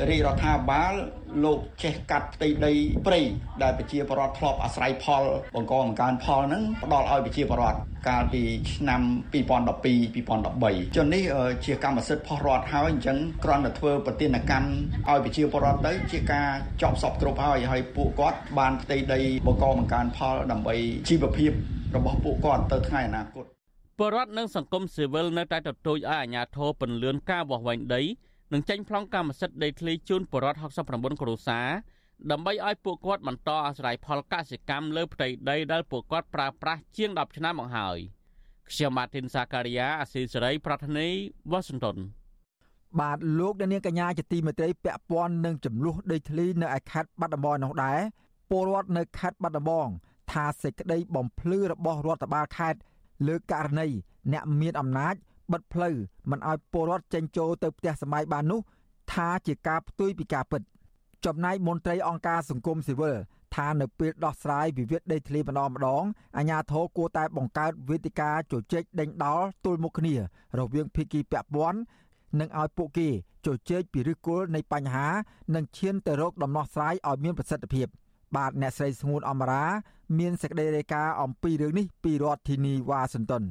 [0.09, 0.95] រាជរដ្ឋាភិបាល
[1.45, 2.73] លោកចេះកាត់ផ្ទៃដី
[3.07, 3.21] ព្រៃ
[3.63, 5.25] ដែលប្រជាពលរដ្ឋធ្លាប់អាស្រ័យផល
[5.55, 8.43] បង្កបង្កើនផលហ្នឹងផ្ដល់ឲ្យប្រជាពលរដ្ឋកាលពី
[8.75, 9.03] ឆ្នាំ
[9.33, 9.35] 2012
[10.17, 11.23] 2013ចុះនេះ
[11.65, 14.69] ជាកម្មសិទ្ធិផុសរដ្ឋហើយអញ្ចឹងគ្រាន់តែធ្វើប្រតិណកម្ម
[15.09, 16.49] ឲ្យប្រជាពលរដ្ឋទៅជាការ
[16.83, 20.75] ចប់សពគ្រប់ហើយហើយពួកគាត់បានផ្ទៃដីបង្កបង្កើនផលដើម្បី
[21.09, 21.53] ជីវភាព
[21.97, 23.45] របស់ពួកគាត់ទៅថ្ងៃអនាគត
[23.99, 28.03] បរដ្ឋនិងសង្គមស៊ីវិលនៅតែទទូចឲ្យអាជ្ញាធរពន្លឿនការវាស់វែងដី
[28.53, 30.59] និងចេញប្លង់កម្មសិទ្ធិដីធ្លីជូនបរដ្ឋ
[30.91, 31.69] 69គ្រួសារ
[32.31, 37.99] ដើម្បីឲ្យពួកគាត់បន្តអាស្រ័យផលកសិកម្មលើផ្ទៃដីដែលពួកគាត់ប្រើប្រាស់ជាង10ឆ្នាំមកហើយ
[38.71, 41.09] ខ្ញុំម៉ាទីនសាការីយ៉ាអាស៊ីសេរី ប្រធានី
[41.51, 41.97] វ៉ាស៊ីនតោន
[43.01, 48.01] បាទលោកអ្នកនាងកញ្ញាជាទីមេត្រីពាក់ព័ន្ធនឹងចំនួនដីធ្លីនៅឯខេត្តបាត់ដំបងនោះដែរ
[48.51, 49.89] ពលរដ្ឋនៅខេត្តបាត់ដំបង
[50.33, 52.79] ថាសេចក្តីបំភ្លឺរបស់រដ្ឋបាលខេត្ត
[53.27, 53.87] លើករណី
[54.33, 55.15] អ្នកមានអំណាច
[55.53, 55.97] បិទផ្លូវ
[56.31, 58.61] មិនឲ្យពលរដ្ឋចេញចូលទៅផ្ទះសម្បែងបាននោះ
[59.13, 60.63] ថាជាការផ្ទុយពីការពិត
[61.27, 63.17] ចំណែកមន្ត្រីអង្គការសង្គមស៊ីវិល
[63.57, 66.05] ថានៅពេលដោះស្រាយវិវាទដីធ្លីម្ដងម្ដង
[66.37, 70.15] អាជ្ញាធរគួរតែបង្កើតវេទិកាជជែកដេញដោលទល់មុខគ្នា
[70.59, 71.79] រវាងភាគីពាក់ព័ន្ធ
[72.41, 73.09] និងឲ្យពួកគេ
[73.47, 75.09] ជជែកពីឫសគល់នៃបញ្ហា
[75.55, 77.87] និងឈានទៅរកដំណោះស្រាយឲ្យមានប្រសិទ្ធភាព
[78.35, 79.65] បាទអ្នកស្រីស្ងួនអមរា
[80.19, 83.45] មានសេចក្តីរាយការណ៍អំពីរឿងនេះពីរដ្ឋធានីវ៉ាស៊ីនតោន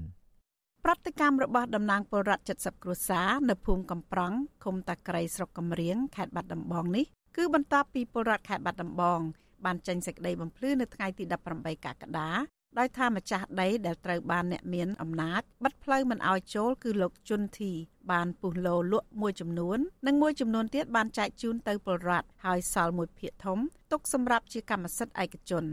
[0.85, 9.19] ប្រតិកម្មរបស់តំណាងពលរដ្ឋ70គ្រួសារនៅភូមិកំប្រង់ឃុំតាក្រៃស្រុកកំរៀងខេត្តបាត់ដំបងនេះគឺបន្ទាប់ពីពលរដ្ឋខេត្តបាត់ដំបង
[9.65, 11.23] បានចេញសេចក្តីបំភ្លឺនៅថ្ងៃទី
[11.55, 12.29] 18កក្កដា
[12.77, 17.71] ដោយថាម្ចាស់ដីដែលត្រូវបានអ្នកមានអំណាចបិទផ្លូវមិនឲ្យចូលគឺលោកជុនធី
[18.11, 23.59] បានពុះលោលក់មួយចំនួននិងមួយចំនួនទៀតបានចែកជូនទៅពលរដ្ឋហើយសល់មួយភាគធំ
[23.91, 25.65] ទុកសម្រាប់ជាកម្មសិទ្ធិឯកជន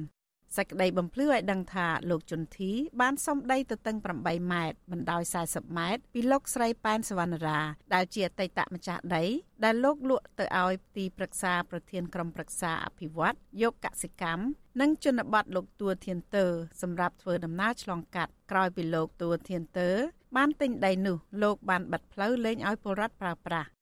[0.56, 7.60] សេចក្តីបំភ្លឺឲ្យដឹងថាលោកជុនធីបានសុំដីទៅតឹង8ម៉ែត្របណ្ដោយ40ម៉ែត្រពីលោកស្រីប៉ែនសវណ្ណរា
[7.94, 9.24] ដែលជាអតីតម្ចាស់ដី
[9.64, 14.44] ដែលលោកលក់ទៅឲ្យទីប្រឹក្សាប្រធានក្រុមប្រឹក្សាអភិវឌ្ឍយកកសិកម្ម
[14.80, 16.50] និងជនបទលោកទួធានទ័រ
[16.82, 19.96] សម្រាប់ធ្វើដំណើរឆ្លងកាត់ក្រោយពីលោកទួធានទ័រ
[20.36, 23.81] បានទិញដីនោះលោកបានបិទផ្លូវលែងឲ្យពលរដ្ឋប្រើប្រាស់ផ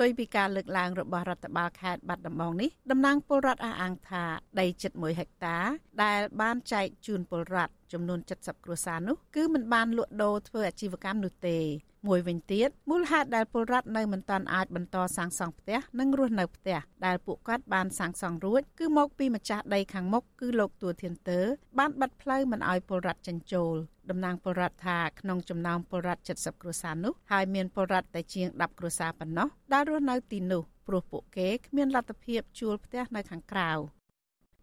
[0.00, 4.24] ទុយពីការលើកឡើងរបស់រដ្ឋបាលខេត្តបាត់ដំបងនេះតំណាងពលរដ្ឋអះអាងថា
[4.60, 5.58] ដីជិត1ហិកតា
[6.04, 11.58] ដែលបានចែកជូនពលរដ្ឋចំនួន70គ្រួសារនោះគឺមិនបានលក់ដូរធ្វើអាជីវកម្មនោះទេ
[12.06, 21.44] មួយវិញទៀតមូលហេតុដែលពលរដ្ឋនៅមិនទាន់អាចបន្តសាងសង់ផ្ទះនិងរស់នៅផ្ទះដែលពួកគាត់បានសាងសង់រួចគឺមកពីម្ចាស់ដីខាងមុខគឺលោកទួធានទ័រ
[21.78, 23.74] បានបិទផ្លូវមិនឲ្យពលរដ្ឋចេញចូល
[24.10, 33.72] តំណាងពលរដ្ឋថាក្នុងចំណោមពលរដ្ឋ70គ្រួសារនោះហើយមានពលរដ្ឋតែជាង10គ្រួសារប៉ុណ្ណោះដែលរស់នៅទីនោះព្រោះពួកគេគ្មានលទ្ធភាពជួលផ្ទះនៅខាងក្រៅ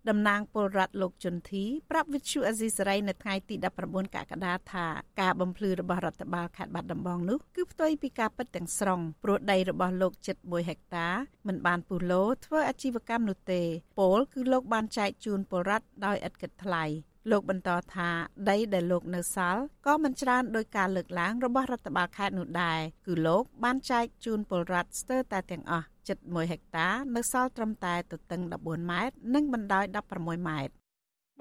[0.09, 3.55] តំណាងពលរដ្ឋលោកជុនធីប្រាប់វិទ្យុអេស៊ីសរ៉ៃនៅថ្ងៃទី
[3.85, 4.85] 19កក្កដាថា
[5.21, 11.07] ការបំភ្លឺរបស់រដ្ឋបាលខេត្តបាត់ដំបងនោះគឺផ្ទុយពីការពិតទាំងស្រុងព្រោះដីរបស់លោកជិត1ហិកតា
[11.47, 13.61] មិនបានពុះលោធ្វើអាជីវកម្មនោះទេ
[13.99, 16.85] ពលគឺលោកបានចែកជូនពលរដ្ឋដោយឥតគិតថ្លៃ
[17.31, 18.09] លោកបន្តថា
[18.49, 29.85] ដីដែលលោកនៅសល់ក៏មិនច្រើនដោយការលើកឡើងរបស់រដ្ឋបាលខេត្តនោះដែរគឺលោកបានចែកជូនពលរដ្ឋស្ទើរតែទាំងអស់ជិត1ហិកតា នៅសល់ត្រឹមតែទទឹង14ម៉ែត្រនិងបណ្ដោយ
[30.15, 30.73] 16ម៉ែត្រ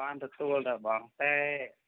[0.00, 1.34] បានទទួលតែបងតែ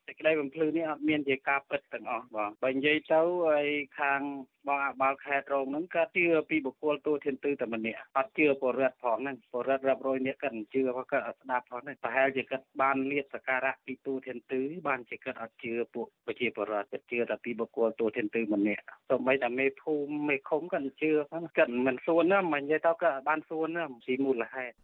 [0.09, 3.69] សេចក្តីបំភ្លឺនេះអត់មានជាការពិតទាំងអស់បងបើនិយាយទៅហើយ
[4.01, 4.21] ខាង
[4.67, 24.77] បងអាបាល់ខេត្តរងហ្នឹងក៏ជឿពីបុគ្គលទូធានទឺតែម្នាក់អត់ជឿពលរដ្ឋផងហ្នឹងពលរដ្ឋរាប់រយនាក់គាត់មិនជឿគាត់គាត់អត់ស្ដាប់ផងហ្នឹងប្រហែលជាគាត់បានលៀបសការៈពីទូធានទឺបានជាគាត់អត់ជឿពួកប្រជាពលរដ្ឋគាត់ជឿតែពីបុគ្គលទូធានទឺម្នាក់សូម្បីតែមេភូមិមេឃុំគាត់ជឿផងគាត់មិនសួនណាមិននិយាយទៅគាត់បានសួនណាពីមូលហេតុ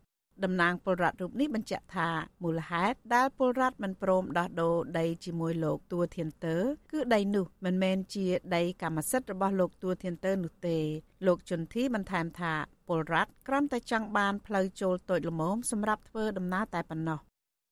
[0.45, 2.09] តំណាងពលរដ្ឋរូបនេះបញ្ជាក់ថា
[2.43, 10.79] មូលហេតុដែលពលរដ្ឋមិនព្រមដោះដូរដីជាមួយលោកទួធានទ័រគឺដីនោះមិនមែនជាដីកម្មសិទ្ធិរបស់លោកទួធានទ័រនោះទេ
[11.27, 12.53] លោកជុនធីបន្ថែមថា
[12.89, 17.21] ពលរដ្ឋគ្រាន់តែចង់បានផ្លូវចូលតូចល្មមសម្រាប់ធ្វើដំណើរតែប៉ុណ្ណោះ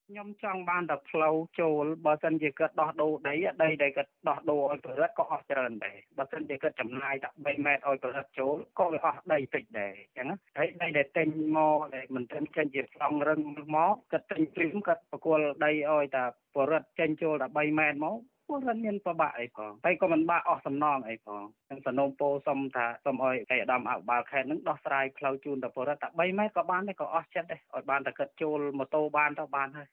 [0.09, 13.41] ខ្ញុំចង់បានតែផ្លូវចូលបើសិនជាគាត់ដោះដូរដីដីដែលគាត់ដោះដូរឲ្យប្ររិទ្ធក៏អស់ច្រើនដែរបើសិនជាគាត់ចំណាយតែ3ម៉ែត្រឲ្យប្ររិទ្ធចូលក៏វាអស់ដីតិចដែរអញ្ចឹងហើយដីដែលទិញមកដែលមិនត្រឹមចេញជាប្លង់រឹង
[13.77, 18.17] មកគាត់ទិញព្រីមគាត់ប្រគល់ដីឲ្យតែប្ររិទ្ធចេញចូលតែ3ម៉ែត្រមក
[18.49, 29.89] ពលរដ្ឋមានប្របាក់អីផងហើយក៏មិនបាក់អស់សំណងអីផងខ្ញុំសនំពោសុំថាសុំឲ្យឯកឧត្តមអភិបាលខេត្តនឹងដោះស្រាយផ្លូវជូនដល់ពលរដ្ឋតែ3ម៉ែត្រក៏បានដែរក៏អស់ចិត្តដែរឲ្យបានតែគាត់ចូលម៉ូតូបានទៅបានហើយ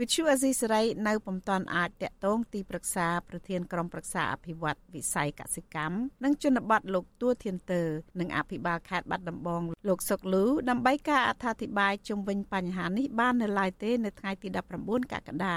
[0.00, 7.88] វិទ្យុអេស៊ីសេរីនៅពុំតាន់អាចតាក់ទងទីប្រឹក្សាប្រធានក្រុមប្រឹក្សាអភិវឌ្ឍវិស័យកសិកម្មនិងជនបទលោកទួធានទ័រ
[8.20, 14.48] និងអភិបាលខេត្តបាត់ដំបងលោកសុកលូដើម្បីការអត្ថាធិប្បាយជុំវិញបញ្ហានេះបាននៅឡើយទេនៅថ្ងៃទី
[14.80, 15.48] 19កក្កដ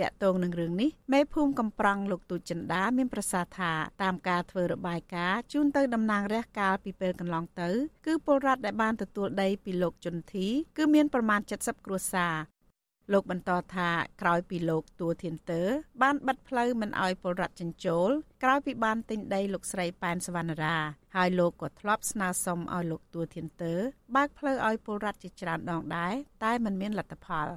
[0.00, 7.70] តាក់ទងនឹងរឿងនេះមេភូមិកំប្រងលោកទូចចិន្តាមានប្រសាសន៍ថាតាមការធ្វើរបាយការណ៍ជូនទៅតំណាងរះកាលពីពេលកន្លងទៅ
[8.06, 12.34] គឺពលរដ្ឋដែលបានទទួលដីពីលោកជុនធីគឺមានប្រមាណ70គ្រួសារ
[13.12, 15.68] លោកបន្តថាក្រោយពីលោកទួធានទ័រ
[16.02, 18.08] បានបិទផ្លូវមិនអោយពលរដ្ឋចិញ្ចូល
[18.42, 20.76] ក្រោយពីបានទិញដីលោកស្រីប៉ែនសវណ្ណរា
[21.16, 23.78] ហើយលោកក៏ធ្លាប់ស្នើសុំឲ្យលោកទួធានទ័រ
[24.14, 27.48] បើកផ្លូវឲ្យពលរដ្ឋជាច្រើនដងដែរតែมันមានលទ្ធផល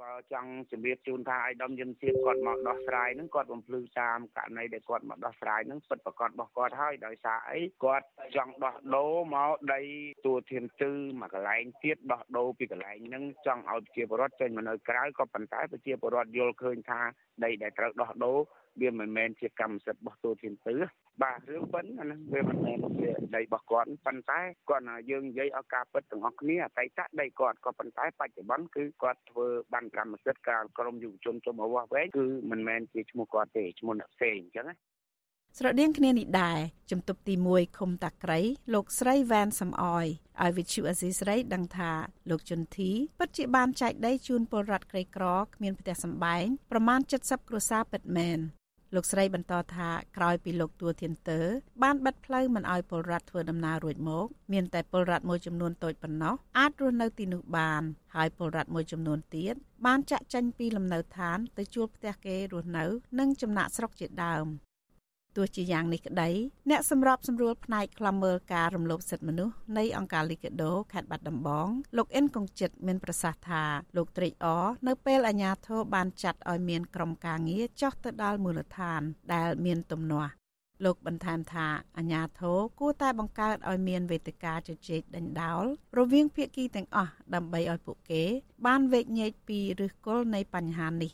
[0.00, 8.06] ក៏ចង់ជម្រាបជូនថាឲ្យដំយន្តសៀបគាត់មកដោះស្រាយហ្នឹងគាត់បំភ្លឺតាមករណីដែលគាត់មកដោះស្រាយហ្នឹងពិតប្រកបរបស់គាត់ហើយដោយសារអីគាត់
[8.36, 9.82] ចង់ដោះដូរមកដី
[10.26, 17.00] ទួធានទឺមកកន្លែងទៀតដោះដូរពីកន្លែងហ្នឹងចង់ឲ្យប្រជាពលរដ្ឋចេញមកនៅក្រៅក៏ប៉ុន្តែប្រជាពលរដ្ឋយល់ឃើញថា
[17.44, 18.38] ដីដែលត្រូវដោះដូរ
[18.80, 20.76] វាមិនមែនជាកម្មសិទ្ធិរបស់ទូធានទឺ
[21.22, 34.74] បាទរឿងប៉ុនណាវាមិនមែនជាដីរបស់គាត់ប៉ុន្តែគាត់ណាយើងនិយាយឲ្យការពិតទាំងអស់គ្នាអតីតដីគាត់ក៏ប៉ុន្តែបច្ចុប្បន្នគឺគាត់ធ្វើបានកម្មសិទ្ធិការក្រមយុវជនជុំអវះវែងគឺមិនមែនជាឈ្មោះគាត់ទេឈ្មោះអ្នកផ្សេងអញ្ចឹងណា
[35.58, 36.58] ស្រដៀងគ្នានេះដែរ
[36.90, 38.38] ជំទប់ទី1ឃុំតាក្រៃ
[38.74, 40.06] លោកស្រីវ៉ែនសំអយ
[40.42, 41.92] ឲ្យវិទ្យុអេស៊ីស្រីដឹងថា
[42.30, 48.38] លោកជុនធីពិតជាបានចែកដីជូនពលរដ្ឋក្រីក្រគ្មានផ្ទះសម្បែងប្រមាណ70គ្រួសារពិតមែន
[48.94, 51.46] លោកស្រីបន្តថាក្រោយពីលោកទួធានទ័រ
[51.82, 57.82] បានបិទផ្លូវមិនឲ្យពលរដ្ឋធ្វើដំណើររួចមកមានតែពលរដ្ឋមួយចំនួនតូចប៉ុណ្ណោះអាចរស់នៅទីនោះបាន
[58.14, 59.54] ហើយពលរដ្ឋមួយចំនួនទៀត
[59.86, 62.84] បានចាក់ចេញពីលំនៅឋានទៅជួលផ្ទះគេរស់នៅ
[63.18, 64.46] និងចំណាក់ស្រុកជាដើម
[65.36, 66.30] ទោះជាយ៉ាងនេះក្តី
[66.70, 73.62] អ្នកសម្របសម្រួលផ្នែកខ្លំមើលការរំលោភសិទ្ធិមនុស្សនៃអង្គការលីកាដូខេត្តបាត់ដំបងលោកអិនកុងចិត្តមានប្រសាសន៍ថា
[73.96, 79.00] លោកត្រេកអរនៅពេលអាជ្ញាធរបានចាត់ឲ្យមានក្រុមការងារចោះទៅដល់មូលដ្ឋាន
[79.34, 80.32] ដែលមានទំនាស់
[80.84, 81.66] លោកបន្ថែមថា
[81.96, 85.64] អាញាធរគួរតែបង្កើតឲ្យមានវេទិកាជជែកដេញដោល
[85.98, 88.22] រវាងភាគីទាំងអស់ដើម្បីឲ្យពួកគេ
[88.66, 91.12] បានវែកញែកពីឫសគល់នៃបញ្ហានេះ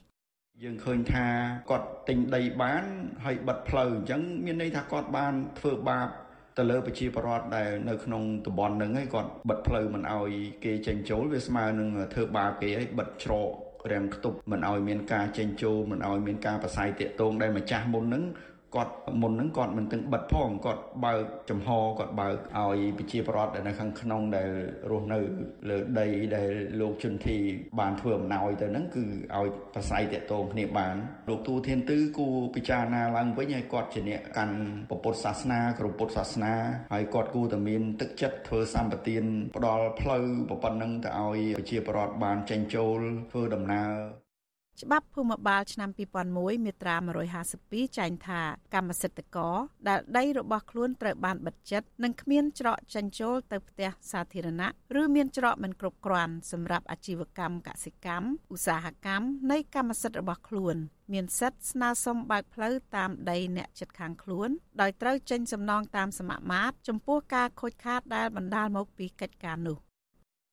[0.65, 1.27] យើងឃើញថា
[1.71, 2.85] គាត់ទិញដីបាន
[3.25, 6.09] ហើយបិទផ្លូវអញ្ចឹងមានន័យថាគាត់បានធ្វើបាប
[6.59, 10.31] ទៅលើប្រជាពលរដ្ឋដែលនៅក្នុងតំបន់ហ្នឹងឯងគាត់បិទផ្លូវមិនឲ្យ
[10.65, 13.51] គេចេញចូលវាស្មើនឹងធ្វើបាបគេឲ្យបិទច្រក
[13.93, 18.25] រាំងខ្ទប់មិនឲ្យមានការចេញចូលមិនឲ្យមានការប្រស័យតាកតងដែលម្ចាស់មុនហ្នឹង
[18.75, 24.51] គាត់មុនហ្នឹងគាត់មិនទាំងបិទផងគាត់បើកចំហគាត់បើកឲ្យប្រជាពលរដ្ឋនៅខាងក្នុងដែល
[24.91, 25.19] រស់នៅ
[25.69, 26.07] លើដី
[26.37, 26.51] ដែល
[26.81, 27.37] លោកជន្ធី
[27.79, 29.05] បានធ្វើអំណោយទៅហ្នឹងគឺ
[29.37, 30.97] ឲ្យប្រស័យតាក់ទងគ្នាបាន
[31.29, 34.57] លោកទូធានទឺគូពិចារណាឡើងវិញឲ្យគាត់ជាអ្នកកាន់
[34.89, 36.55] ពុទ្ធសាសនាគ្រប់ពុទ្ធសាសនា
[36.93, 39.25] ហើយគាត់គូតែមានទឹកចិត្តធ្វើសម្បទាន
[39.57, 40.25] ផ្ដល់ផ្លូវ
[40.65, 42.99] ប៉ុណ្ណឹងទៅឲ្យប្រជាពលរដ្ឋបានចេញចូល
[43.33, 44.26] ធ្វើដំណើរ
[44.83, 45.91] ច្បាប់ភូមិបាលឆ្នាំ
[46.29, 46.97] 2001មាត្រា
[47.47, 48.41] 152ចែងថា
[48.75, 49.57] កម្មសិទ្ធិករ
[49.89, 54.71] ដែលដីរបស់ខ្លួនត្រូវបានបិទជិតនិងគ្មានច្រកចេញចូលទៅផ្ទះសាធារណៈ
[55.01, 60.77] ឬមានច្រកមិនគ្រប់គ្រាន់សម្រាប់អាជីវកម្មកសិកម្មឧស្សាហកម្មនៃកម្មសិទ្ធិរបស់ខ្លួន
[61.13, 64.49] មានសិទ្ធិស្នើសុំបើកផ្លូវតាមដីអ្នកចិត្តខាងខ្លួន
[64.81, 69.86] ដោយត្រូវចេញសំណងតាមសមាមាត្រចំពោះការខូចខាតដែលបណ្ដាលមកពីកិច្ចការនោះ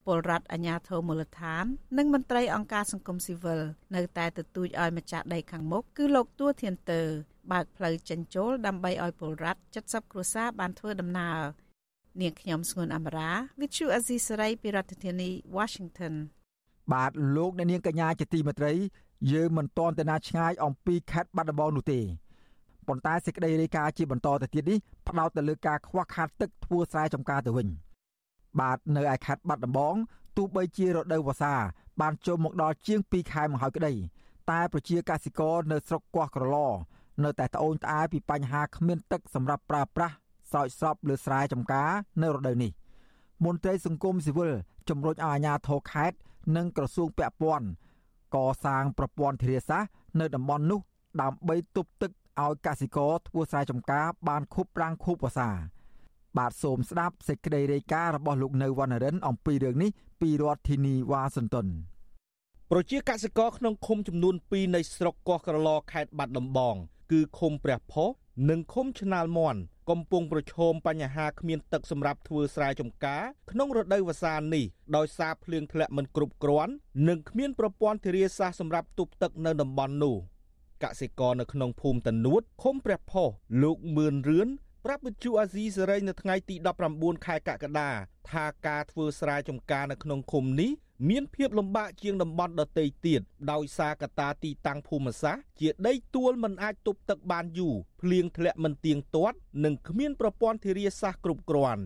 [0.06, 1.66] ពលរដ្ឋអាជ្ញាធរមូលដ្ឋាន
[1.97, 3.62] និងមន្ត្រីអង្គការសង្គមស៊ីវិល
[3.95, 7.08] នៅតែទទូចឲ្យម្ចាស់ដីខាងមុខគឺលោកទួធានទ័រ
[7.51, 11.38] បើកផ្លូវចេញចូលដើម្បីឲ្យពលរដ្ឋ70គ្រួសារបានធ្វើដំណើរ
[12.22, 16.14] នាងខ្ញុំស្ងួនអមរា Vithu Azisari ពីរដ្ឋធានី Washington
[16.93, 18.74] បាទលោកអ្នកនាងកញ្ញាជាទីមេត្រី
[19.34, 21.99] យើងមិនទាន់ទៅណាឆ្ងាយអំពីខេត្តបាត់ដំបងនោះទេ
[22.88, 27.68] ប៉ុន្តែសេចក្តីរាយការណ៍ជាបន្តទៅទៀតនេះផ្ដោតទៅលើការខ្វះខាតទឹកធ្វើស្រែចម្ការទៅវិញ។
[28.60, 29.95] បាទនៅឯខេត្តបាត់ដំបង
[30.38, 31.56] ទោះបីជារដូវវស្សា
[32.01, 33.93] បានចូលមកដល់ជាង2ខែមកហើយក្តី
[34.51, 36.74] តែប្រជាកសិករនៅស្រុកកោះក្រឡ
[37.24, 40.16] នៅតែត្អូញត្អែពីបញ្ហាគ្មានទឹកសម្រាប់ប្រើប្រាស់
[40.51, 41.89] ស្រោចស្រពលើស្រែចម្ការ
[42.22, 42.72] នៅរដូវនេះ
[43.45, 44.51] មន្ត្រីសង្គមស៊ីវិល
[44.89, 46.18] ជំរុញឲ្យអាជ្ញាធរខេត្ត
[46.56, 47.68] និងក្រសួងពាក់ព័ន្ធ
[48.36, 50.80] កសាងប្រព័ន្ធធារាសាស្ត្រនៅតំបន់នោះ
[51.22, 55.49] ដើម្បីទប់ទឹកឲ្យកសិករធ្វើស្រែចម្ការបានខុបប្រាំងខុបវស្សា
[56.38, 61.67] បាទសូមស្ដាប់សេចក្តីរាយការណ៍របស់លោកនៅវណ្ណរិនអំពីរឿងនេះពីរដ្ឋធានីវ៉ាស៊ីនតោន
[62.71, 66.75] ប្រជាកសិករក្នុងឃុំចំនួន2នៃស្រុកកោះក្រឡខេត្តបាត់ដំបង
[67.11, 68.09] គឺឃុំព្រះផុស
[68.49, 69.59] និងឃុំឆ្នាលមន់
[69.89, 74.65] កំពុងប្រឈមបញ្ហាគ្មានទឹកសម្រាប់ធ្វើស្រែចម្ការ ក្នុងរដូវវស្សានេះ
[74.95, 76.73] ដោយសារភ្លៀងធ្លាក់មិនគ្រប់គ្រាន់
[77.07, 80.15] និងគ្មានប្រព័ន្ធធារាសាស្ត្រសម្រាប់ទប់ទឹកនៅតំបន់នោះ
[80.84, 83.27] កសិករនៅក្នុងភូមិតនួតឃុំព្រះផុស
[83.63, 84.49] លោកមឿនរឿន
[84.88, 86.55] ប្រាប់វិទ្យុអាស៊ីសេរីនៅថ្ងៃទី
[86.91, 87.89] 19ខែកក្កដា
[88.31, 90.71] ថាការធ្វើស្រែចម្ការនៅក្នុងឃុំនេះ
[91.09, 93.21] មានភាពលំបាកជាងតំបន់ដទៃទៀត
[93.51, 101.84] ដោយសារកត្តាទីតាំងភូមិសាស្ត្រជាដីទួលមិនអាចទប់ទឹកបានយូរភ្លៀងធ្លាក់មិនទៀងទាត់និងគ្មានប្រព័ន្ធធារាសាស្ត្រគ្រប់គ្រាន់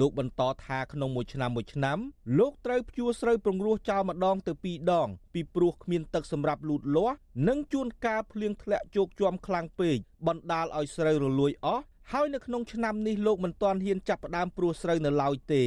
[0.00, 1.98] លោកបន្តថាក្នុងមួយឆ្នាំមួយឆ្នាំ
[2.38, 7.16] លោកត្រូវភ្ជួរស្រូវប្រងរោះចោលម្ដងទៅពីរដង ពីព្រោះគ្មានទឹកសម្រាប់លូតលាស់
[7.48, 15.62] និងជួនកាលភ្លៀងធ្លាក់ជោកជាំខ្លាំងពេកបណ្ដាលឲ្យស្រូវរលួយអស់ ហើយនៅក្នុងឆ្នាំនេះលោកមិនទាន់ហ៊ានចាប់ផ្ដើមព្រោះស្រូវនៅឡើយទេ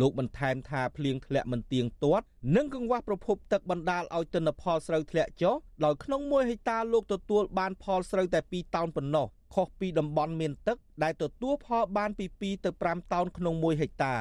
[0.00, 2.24] លោកបន្ថែមថាភ្លៀងធ្លាក់មិនទៀងទាត់
[2.56, 14.16] និងកង្វះប្រភពទឹកបណ្ដាលឲ្យទិន្នផលស្រូវធ្លាក់ចុះដោយក្នុង1ហិកតាលោកទទួលបានផលស្រូវតែ2តោនប៉ុណ្ណោះខុសពីតំបន់មានទឹកដែលទទួលផលបានពី2ទៅ5តោនក្នុង1ហិកតា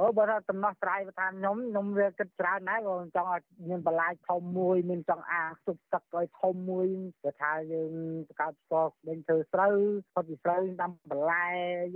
[0.00, 6.86] អូបើថាដំណោះស្រាយថាខ្ញុំខ្ញុំវាគិតច្រើនដែរបើចង់ឲ្យមានបន្លាយធំមួយមានចង់អាងស្ទុកទឹកឲ្យធំមួយ
[7.20, 7.90] ព្រោះថាយើង
[8.28, 9.74] បង្កើតស្កដេញធ្វើស្រូវ
[10.14, 11.46] ផុតពីស្រូវដាំបន្លែ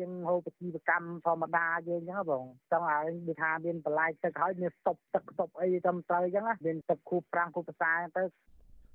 [0.01, 8.22] យើងហូបជីវកម្មធម្មតាយើងអញ្ចឹងបងចង់ឲ្យដូចថាមានបន្លាយទឹកហើយមានស្តុបទឹកស្តុបអីត្រឹមត្រូវអញ្ចឹងមានទឹកគូប្រាំងគូភាសាទៅ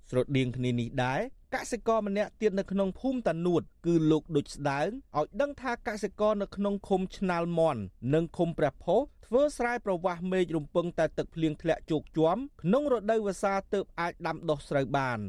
[0.10, 1.22] ស្រដៀងគ្នានេះដែរ
[1.56, 7.82] កសិករម្នាក់ទៀតនៅក្នុងភូមិតានួតគឺលោកដូចស្ដើងឲ្យដឹងថាកសិករនៅក្នុងឃុំឆ្នាលមន់
[8.14, 15.20] និងឃុំព្រះផុសធ្វើស្រែប្រវាស់មេឃរំពឹងតែទឹកភ្លៀងធ្លាក់ជោកជាំក្នុងរដូវវស្សាទើបអាចដាំដុះស្រូវបាន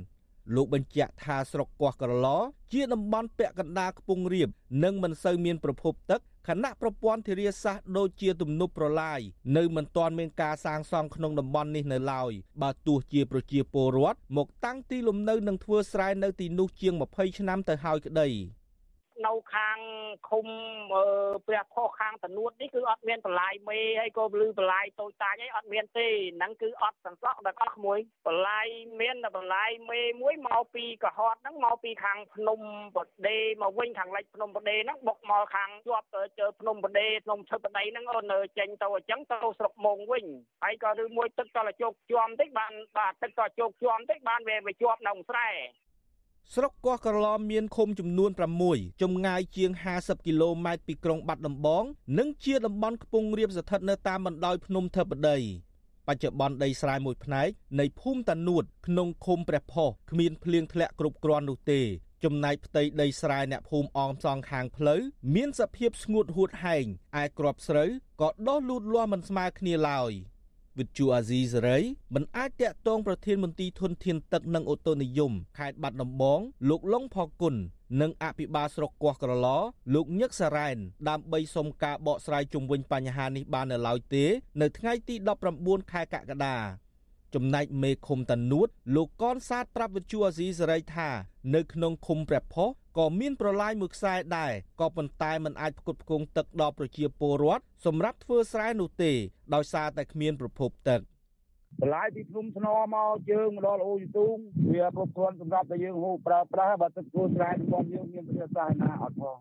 [0.54, 2.28] លោកបញ្ជាក់ថាស្រុកកោះក្រឡ
[2.72, 4.48] ជាតំបន់ពាក់កណ្ដាលខ្ពង់រាប
[4.84, 9.20] និងមិនសូវមានប្រភពទឹកខណៈប្រព័ន្ធធារាសាស្ត្រដូចជាទំនប់ប្រឡាយ
[9.56, 12.32] នៅមិនទាន់មានការសាងសង់ក្នុងតំបន់នេះនៅឡើយ
[12.62, 18.28] បើទោះជាប្រជាពលរដ្ឋមកតាំងទីលំនៅនិងធ្វើស្រែនៅទីនោះជាង20ឆ្នាំទៅហើយក្តី
[19.26, 19.78] នៅខាង
[20.28, 20.46] ឃុំ
[21.46, 26.06] ព្រះផុសខាងតនួតនេះគឺអត់មានបន្លាយមេហើយក៏លឺបន្លាយតូចតាចហើយអត់មានទេ
[26.36, 28.66] ហ្នឹងគឺអត់សន្សក់ដល់អស់មួយបន្លាយ
[29.00, 32.60] មានតែបន្លាយមេមួយមកពីកុហតហ្នឹងមកពីខាងភ្នំ
[32.96, 32.98] ប
[33.28, 40.24] ដេមកវិញខាងលិចភ្នំបដេហ្នឹងបុកមកខាងជាប់ទៅជើភ្នំបដេភ្នំឈើបដៃហ្នឹងអូនចេញទៅអញ្ចឹងទៅស្រុកមងវិញ
[40.64, 45.50] ហើយក៏ឬមួយទឹកក៏ជោគជាំតិចបានបាទទឹកក៏ជោគជាំតិចបានវាវាជាប់នៅស្រែ
[46.52, 48.30] ស្រុកកោះក្រឡមានឃុំចំនួន
[48.66, 51.84] 6ចម្ងាយជាង50គីឡូម៉ែត្រពីក្រុងបាត់ដំបង
[52.18, 55.38] និងជាតំបន់ខ្ពង់រាបស្ថិតនៅតាមបណ្ដោយភ្នំធិបតី
[56.06, 57.48] បច្ចុប្បន្នដីស្រែមួយផ្នែក
[57.80, 61.80] នៃភូមិតានួតក្នុងឃុំព្រះផុសគ្មានភ្លៀងធ្លាក់គ្រប់គ្រាន់នោះទេ
[62.24, 65.00] ចំណែកផ្ទៃដីស្រែអ្នកភូមិអមសងខាងផ្លូវ
[65.34, 66.84] មានសភាពស្ងួតហួតហែង
[67.22, 67.90] ឯក្របស្រូវ
[68.20, 70.12] ក៏ដុះលូតលាស់មិនស្មើគ្នាឡើយ។
[70.78, 71.78] វិទ្យុអាស៊ីសេរី
[72.14, 77.54] មិនអាចតាក់ទងប្រធានមន្ត្រីធនធានទឹកនិងអូតូនិយមខេត្តបាត់ដំបងលោកលងផគុណ
[78.00, 79.48] និងអភិបាលស្រុកកោះក្រឡ
[79.94, 80.76] លោកញឹកសារ៉ែន
[81.08, 84.24] ដើម្បីសុំការបកស្រាយជុំវិញបញ្ហានេះបាននៅឡើយទេ
[84.60, 85.14] នៅថ្ងៃទី
[85.54, 86.56] 19ខែកក្កដា
[87.34, 91.08] ចំណែកមេឃុំតានួតលោកកនសាទប្រាប់វិទ្យុអាស៊ីសេរីថា
[91.54, 99.12] នៅក្នុងឃុំព្រះផុស ក៏មានប្រឡាយមួយខ្សែដែរក៏ប៉ុន្តែมันអាចផ្គត់ផ្គង់ទឹកដល់ប្រជាពលរដ្ឋសម្រាប់ធ្វើស្រែនោះទេ
[99.54, 101.00] ដោយសារតែគ្មានប្រភពទឹក
[101.80, 104.36] បន្លាយពីភ្នំថ្នមកយើងមកដល់អូយទូង
[104.72, 109.38] វាគ្រប់គ្រាន់សម្រាប់តែយើងហូបប្រើប្រាស់បើទឹកធ្វើស្រែរបស់យើងមានប្រយោជន៍សាសនាអត់ផង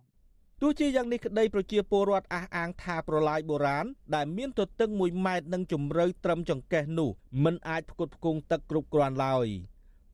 [0.62, 3.86] ទោះជាយ៉ាងនេះក្តីប្រជាពលរដ្ឋអះអាងថាប្រឡាយបុរាណ
[4.16, 7.10] ដែលមានទទឹង1ម៉ែត្រនិងជម្រៅត្រឹមចង្កេះនោះ
[7.44, 9.48] មិនអាចផ្គត់ផ្គង់ទឹកគ្រប់គ្រាន់ឡើយ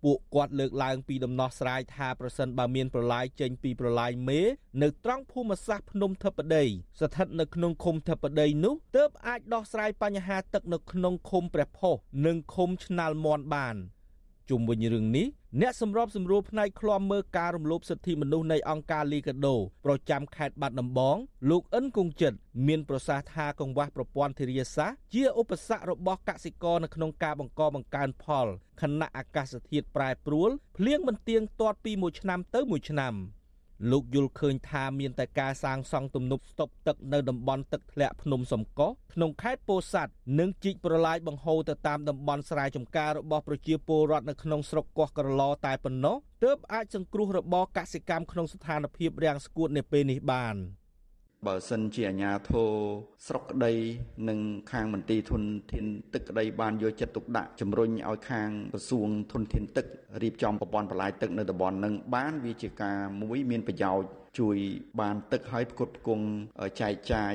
[0.04, 4.42] ពួកគាត់លើកឡើងពីដំណោះស្រាយថាប្រសិនបើមានប្រឡាយចេញពីប្រឡាយមេ
[4.82, 6.66] នៅត្រង់ភូមិសាស្ត្រភ្នំធិបតី
[7.00, 11.96] ស្ថិតនៅក្នុងឃុំធិបតីនោះទើបអាចដោះស្រាយបញ្ហាទឹកនៅក្នុងឃុំព្រះផុស
[12.26, 13.78] និងឃុំឆ្នាល់មន់បាន
[14.50, 15.28] ជុំវិញរឿងនេះ
[15.62, 21.18] អ្នកសម្របសម្រួលផ្នែកឃ្លាំមើលការរំលោភសិទ្ធិមនុស្សនៃអង្គការលីកាដូប្រចាំខេត្តបាត់ដំបង
[21.50, 22.34] លោកអិនគង្ជិត
[22.68, 28.48] មានប្រសាសន៍ថាកង្វះប្រព័ន្ធធារាសាស្ត្រជាឧបសគ្គរបស់កសិករនៅក្នុងការបង្កបង្កើនផល
[28.82, 33.16] ខណៈអាកាសធាតុប្រែប្រួលភ្លៀងមិនទៀងទាត់ពីមួយឆ្នាំទៅមួយឆ្នាំ។
[33.92, 50.58] លោកយល់ឃើញថាមានតែការសាងសង់ទំនប់ស្តុកទឹកនៅតំបន់ទឹកធ្លាក់ភ្នំសំកោះក្នុងខេត្តពោធិ៍សាត់និងជីកប្រឡាយបង្ហូរទៅតាមតំបន់ស្រែចម្ការរបស់ប្រជាពលរដ្ឋនៅក្នុងស្រុកកោះក្រឡតែប៉ុណ្ណោះទើបអាចសង្គ្រោះរបរកសិកម្មក្នុងស្ថានភាពរាំងស្គួតនៅពេលនេះបាន។
[51.48, 52.72] បើសិនជាអាជ្ញាធរ
[53.28, 53.74] ស្រុកក្តី
[54.30, 54.40] និង
[54.72, 59.86] ខាងមន្ទីរធនធានទឹកក្តីបានយកចិត្តទុកដាក់ជំរុញឲ្យខាងក្រសួងធនធានទឹក
[60.24, 64.10] រៀបចំប្រព័ន្ធបន្លាយទឹកនៅតំបន់នឹងបានវាជាការមួយមានប្រយោជន៍
[64.40, 64.58] ជួយ
[65.02, 66.26] បានទឹកឲ្យផ្គត់ផ្គង់
[66.82, 67.34] ចែកចាយ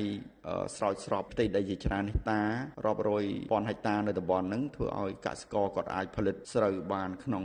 [0.77, 2.41] ស្រោចស្រពផ្ទៃដីជាច្រើនហិកតា
[2.87, 7.45] រាប់រយពាន់ហិកតានៅតំបន់ហ្នឹងធ្វើឲ្យកសិករគាត់អាចផលិតស្រូវបានក្នុង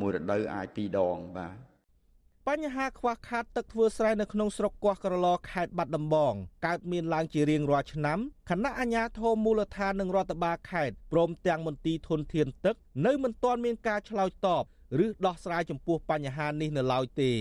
[0.00, 1.69] មួយរដូវអាចពីរដងបាទ
[2.50, 6.34] បញ្ហាខ្វះខាតទឹកធ្វើស្រែនៅក្នុងស្រុកកោះក្រឡខេត្តបាត់ដំបង
[6.66, 8.18] កើតមានឡើងជារៀងរាល់ឆ្នាំ
[8.50, 12.74] ខណៈអាជ្ញាធរមូលដ្ឋាននិងរដ្ឋបាលខេត្តព្រមទាំងមន្ទីរធនធានទឹក
[13.06, 14.64] នៅមិនទាន់មានការឆ្លើយតប
[15.04, 17.32] ឬដោះស្រាយចំពោះបញ្ហានេះនៅឡើយទេ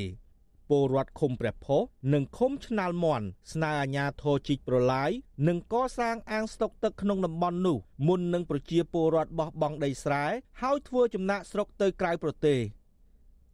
[0.70, 1.82] ពលរដ្ឋឃុំព្រះផុស
[2.14, 5.12] និងឃុំឆ្នាល់មន់ស្នើអាជ្ញាធរជីកប្រឡាយ
[5.48, 10.26] និងកសាងអាងស្តុកទឹកក្នុងតំបន់នោះមុននឹងប្រជាពលរដ្ឋបោះបង់ដីស្រែ
[10.62, 12.60] ហើយធ្វើចំណាក់ស្រុកទៅក្រៅប្រទេស។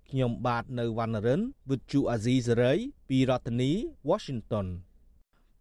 [0.10, 2.80] ខ្ញុំបាទនៅវណ្ណរិន With Chu Azizi Saray
[3.10, 3.72] ពីរដ្ឋធានី
[4.10, 4.68] Washington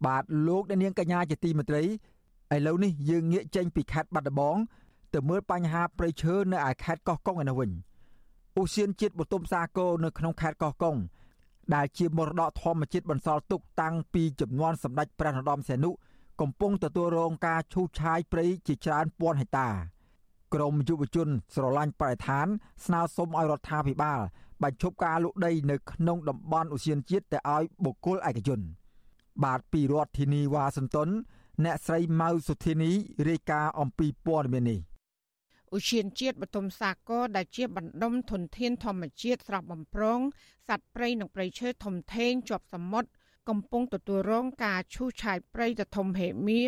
[0.05, 1.87] បាទលោកអ្នកនាងកញ្ញាជាទីមេត្រីឥ
[2.67, 4.57] ឡូវនេះយើងងាកចេញពីខេត្តបាត់ដំបង
[5.13, 7.71] ទៅមើលបញ្ហាព្រៃឈើនៅឯខេត្តកោះកុងឯនោះវិញ
[8.59, 10.97] ឧស្សាហជាតិបតុមសាគរនៅក្នុងខេត្តកោះកុង
[11.75, 15.91] ដែលជាមរតកធម្មជាតិបន្សល់ទុកតាំងពីចំនួនសម្ដេចព្រះនរោត្តមសីហនុ
[16.41, 19.69] កំពុងទទួលរងការឈូសឆាយព្រៃជាច្រើនពាន់ហិកតា
[20.53, 22.47] ក្រមយុវជនស្រឡាញ់បរិស្ថាន
[22.85, 24.19] ស្នើសុំឲ្យរដ្ឋាភិបាល
[24.63, 28.59] បញ្ឈប់ការលុកដីនៅក្នុងតំបន់ឧស្សាហជាតិទៅឲ្យបុគ្គលឯកជន
[29.43, 31.09] បាទពីរដ្ឋធានីវ៉ាស៊ីនតោន
[31.63, 32.91] អ្នកស្រីម៉ៅសុធានី
[33.27, 34.79] រាយការណ៍អំពីព័ត៌មាននេះ
[35.75, 40.19] ឧឈានជាតិបតុមសាគរដែលជាបណ្ដុំធនធានធម្មជាតិស្រស់បំព្រង
[40.67, 43.09] សត្វព្រៃនិងព្រៃឈើធំធេងជាប់សមុទ្រ
[43.49, 46.61] កំពុងទទួលរងការឈូសឆាយព្រៃទៅធំហេមៀ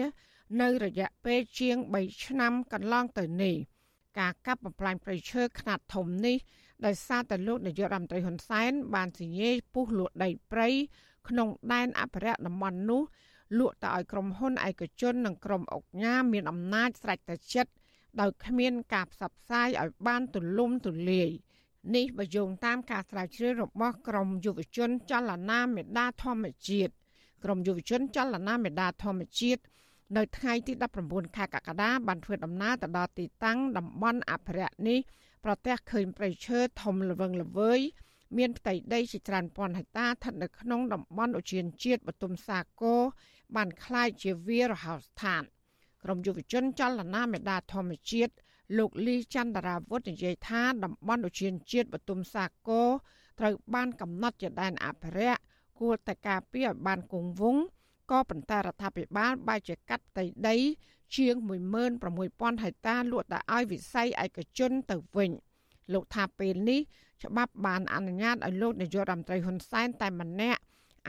[0.61, 3.55] នៅរយៈពេលជាង3ឆ្នាំកន្លងទៅនេះ
[4.19, 6.37] ការកាប់បំផ្លាញព្រៃឈើខ្នាតធំនេះ
[6.85, 10.67] ដោយសារតែលោកនាយករដ្ឋមន្ត្រីហ៊ុនសែនបានសញ្ញាពុះលក់ដីព្រៃ
[11.27, 13.01] ក្នុងដែនអភិរក្សតំបន់នោះ
[13.59, 17.71] លក់ទៅឲ្យក្រុមហ៊ុនឯកជននិងក្រុមអុកញ៉ាមានអំណាចស្រេចតែចិត្ត
[18.19, 21.29] ដោយគ្មានការផ្សព្វផ្សាយឲ្យបានទូលំទូលាយ
[21.95, 26.91] នេះបើយោងតាមការស្រាវជ្រាវរបស់ក្រមយុវជនចលនាមេដាធម្មជាតិ
[27.43, 29.61] ក្រមយុវជនចលនាមេដាធម្មជាតិ
[30.16, 30.72] នៅថ្ងៃទី
[31.04, 34.98] 19ខែកក្កដាបានធ្វើដំណើរទៅដល់ទីតាំងតំបន់អភិរក្សនេះ
[35.44, 37.80] ប្រទះឃើញព្រៃឈើធំល្វឹងល្វើយ
[38.36, 43.00] មានផ្ទៃដីជាច្រើនពាន់ហិកតាស្ថិតនៅក្នុងតំបន់ឧទ្យានជាតិបទុមសាគរ
[43.56, 45.42] បានคล้ายជាវាលរហោស្ថាន
[46.02, 48.32] ក្រមយុវជនចលនាមេដាធម្មជាតិ
[48.78, 52.88] លោកលីចន្ទរាវុធនិយាយថាតំបន់ឧទ្យានជាតិបទុមសាគរ
[53.38, 55.42] ត្រូវបានកំណត់ជាដែនអភិរក្ស
[55.80, 57.62] គួរតែការពារឲ្យបានគង់វង្ស
[58.11, 60.57] ក៏ប៉ុន្តែរដ្ឋាភិបាលបែរជាកាត់ផ្ទៃដី
[61.15, 61.35] ជាង
[61.99, 65.31] 16000ហិកតាលក់ទៅឲ្យវិស័យឯកជនទៅវិញ
[65.93, 66.81] លោកថាពេលនេះ
[67.23, 70.61] ច្បាប់បានអនុញ្ញាតឲ្យលោកនាយករដ្ឋមន្ត្រីហ៊ុនសែនតែម្នាក់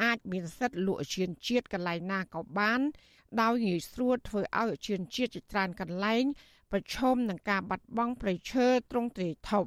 [0.03, 2.81] អាចមានសិទ្ធិលក់ឈានជាតិកន្លែងណាក៏បាន
[3.43, 6.25] ដោយងាយស្រួលធ្វើឲ្យឈានជាតិជាច្រើនកន្លែង
[6.73, 9.65] ប្រឈមនឹងការបាត់បង់ប្រៃឈើទ្រង់ទ្រាយធំ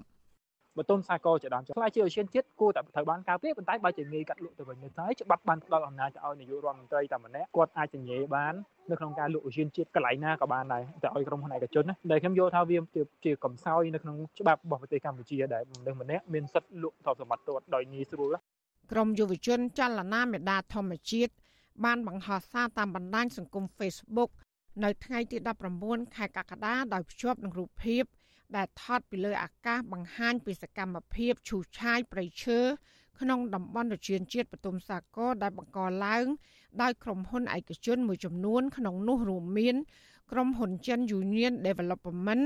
[0.78, 8.54] បតុនសាគរជាដើមឆ្លាយជាឧស្សាហជាតិគួរតែត្រូវបានការពារប៉ុន្តែបើជាងាយកាត់លក់ទៅវិញទៅហើយច្បាប់បានផ្ដល់អំណាចទៅឲ្យនាយករដ្ឋមន្ត្រីតែម្នាក់គាត់អាចចញេបាន
[8.90, 12.78] នៅក្នុងការលក់ឧស្សាហជាតិកន្លែងណាក៏បានដែរតែឲ្យក្រុមហ៊ុនឯកជនណាដែលខ្ញុំយល់ថាវា
[13.26, 18.36] ជាកំសោយនៅក្នុងច្បាប់របស់ប្រទេសកម្ពុជាដែលមនុស្សម្នាក់មានសិទ្ធិលក់ទ្រព្យសម្បត្តិទាត់ដោយងាយស្រួល
[18.92, 21.34] ក្រមយុវជនចលនាមេដាធម្មជាតិ
[21.86, 24.30] បានបង្ហោះសារតាមបណ្ដាញសង្គម Facebook
[24.84, 25.38] នៅថ្ងៃទី
[25.78, 28.04] 19ខែកក្កដាដោយភ្ជាប់នឹងរូបភាព
[28.56, 32.60] ដែលថតពីលើអាកាសបង្ហាញពីសកម្មភាពឈូសឆាយព្រៃឈើ
[33.20, 36.26] ក្នុងតំបន់ប្រជាជាតិបទុមសាគរដែលបង្កឡើង
[36.82, 39.76] ដោយក្រុមហ៊ុនឯកជនមួយចំនួន ក្នុងនោះរួមមាន
[40.32, 42.46] ក្រុមហ៊ុនចិន Union Development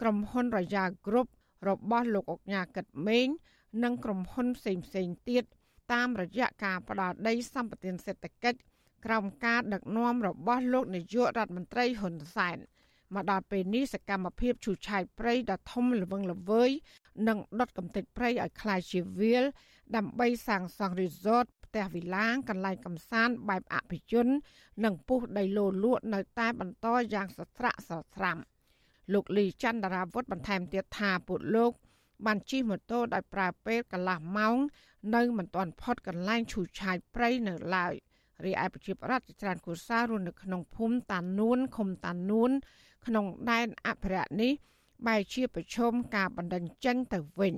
[0.00, 1.28] ក្រុមហ៊ុន Royal Group
[1.68, 3.28] របស់លោកអុកញ៉ាកិតមេង
[3.82, 5.44] និងក្រុមហ៊ុនផ្សេងផ្សេងទៀត
[5.92, 8.58] តាមរយៈការផ្ដាល់ដីសម្បត្តិសេដ្ឋកិច្ច
[9.04, 12.58] ក្រោមការដឹកនាំរបស់លោកនាយករដ្ឋមន្ត្រីហ៊ុនសែន
[13.15, 16.69] មកដល់ពេលនេះសកម្មភាពឈូសឆាយព្រៃដ៏ធំល្វឹងល្វើយ
[17.27, 19.43] និងដុតកំទេចព្រៃឲ្យคล้ายជាវាល
[19.95, 24.27] ដើម្បីសាងសង់រីសតផ្ទះវិឡាងកន្លែងកំសាន្តបែបអភិជន
[24.83, 28.37] និងពុះដីលោលក់នៅតែបន្តយ៉ាងសស្រាក់សស្រាំ
[29.13, 31.71] លោកលីចន្ទរាវុធបន្ថែមទៀតថាពួកលោក
[32.25, 34.57] បានជិះម៉ូតូដោយប្រើពេលកន្លះម៉ោង
[35.15, 37.93] នៅមិនទាន់ផុតកន្លែងឈូសឆាយព្រៃនៅឡើយ
[38.45, 42.51] រីឯប្រជាប្រដ្ឋជាច្រើនគូសាររស់នៅក្នុងភូមិតានួនឃុំតានួន
[43.06, 44.52] ក្នុងដែនអភិរក្សនេះ
[45.06, 47.54] បែរជាប្រឈមការបណ្ដឹងចេញទៅវិញ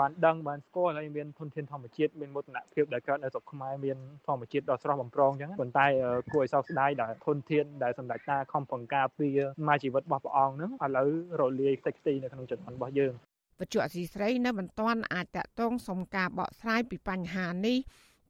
[0.00, 5.86] បានដឹងបានស្គាល់ហើយមានធនធានធម្មជាតិមានមោទនភាពដែលកើតនៅស្រុកខ្មែរមានធម្មជាតិដ៏ស្រស់បំព្រងអញ្ចឹងប៉ុន្តែ
[6.32, 9.28] គួរឲ្យសោកស្ដាយដែលធនធានដែលសម្ដេចតាខំបង្ការពី
[9.68, 11.10] មកជីវិតរបស់ព្រះអង្គហ្នឹងឥឡូវ
[11.40, 13.12] រលាយខ្ទេចខ្ទីនៅក្នុងចំណន់របស់យើង
[13.60, 17.78] បច្ចុប្បន្នអសីស្រីនៅមិនទាន់អាចតកតងសុំការបកស្រាយពីបញ្ហានេះ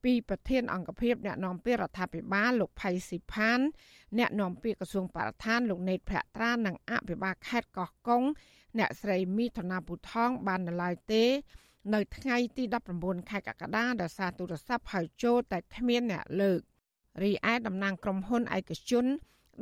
[0.07, 3.59] ពីប្រធានអង្គភិបអ្នកនាំពាក្យរដ្ឋាភិបាលលោកផៃស៊ីផាន
[4.17, 8.23] អ្នកនាំពាក្យក្រសួងបរិស្ថានលោកណេតភក្ត្រានិងអភិបាលខេត្តកោះកុង
[8.79, 11.23] អ្នកស្រីមីធនាពូថងបាននៅឡើយទេ
[11.93, 12.63] នៅថ្ងៃទី
[12.97, 16.59] 19ខែកក្កដាដោយសារទូរស័ព្ទហៅចូលតែគ្មានអ្នកលើក
[17.23, 19.05] រីឯតំណាងក្រុមហ៊ុនឯកជន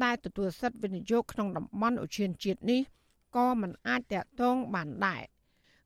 [0.04, 2.82] ដែលទទួលសិទ្ធិវិនិយោគក្នុងតំបន់ឧឈានជាតិនេះ
[3.36, 5.24] ក៏មិនអាចតាក់ទងបានដែរ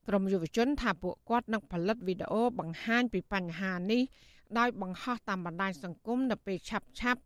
[0.07, 4.01] ក្រមយុវជនថាពួកគាត់នឹងផលិតវីដេអូបង្ហាញពីបញ្ហានេះ
[4.57, 7.21] ដោយបង្ហោះតាមបណ្ដាញសង្គមនៅពេលឆាប់ឆាប់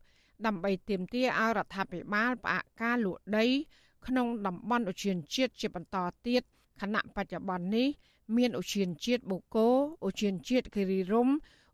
[0.46, 3.46] ដើម្បីទាមទារឲ្យរដ្ឋាភិបាលផ្អាកការលក់ដី
[4.08, 5.98] ក្នុងតំបន់ឧទ្យានជាតិជាបន្ត
[6.28, 6.42] ទៀត
[6.82, 7.88] ខណៈបច្ចុប្បន្ននេះ
[8.38, 9.70] មានឧទ្យានជាតិបូកូ
[10.08, 11.30] ឧទ្យានជាតិគិរីរំ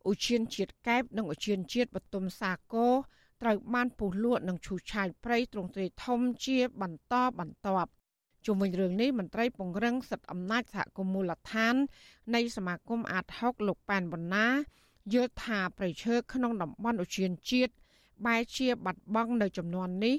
[0.09, 2.93] ឧទ្យានជាតិកែបនិងឧទ្យានជាតិបទុមសាគរ
[3.41, 7.91] ត្រូវបានពុះលក់និងឈូសឆាយព្រៃទ្រង់ទ្រាយធំជាបន្តបន្ទាប់
[8.45, 11.75] ជុំវិញរឿងនេះមន្ត្រីពង្រឹងសិទ្ធិអំណាចសហគមន៍មូលដ្ឋាន
[12.35, 14.47] នៃសមាគមអាត60លោកប៉ែនបណ្ណា
[15.13, 17.73] យល់ថាប្រៃឈើក្នុងតំបន់ឧទ្យានជាតិ
[18.25, 20.15] បែរជាបាត់បង់នៅចំនួននេះ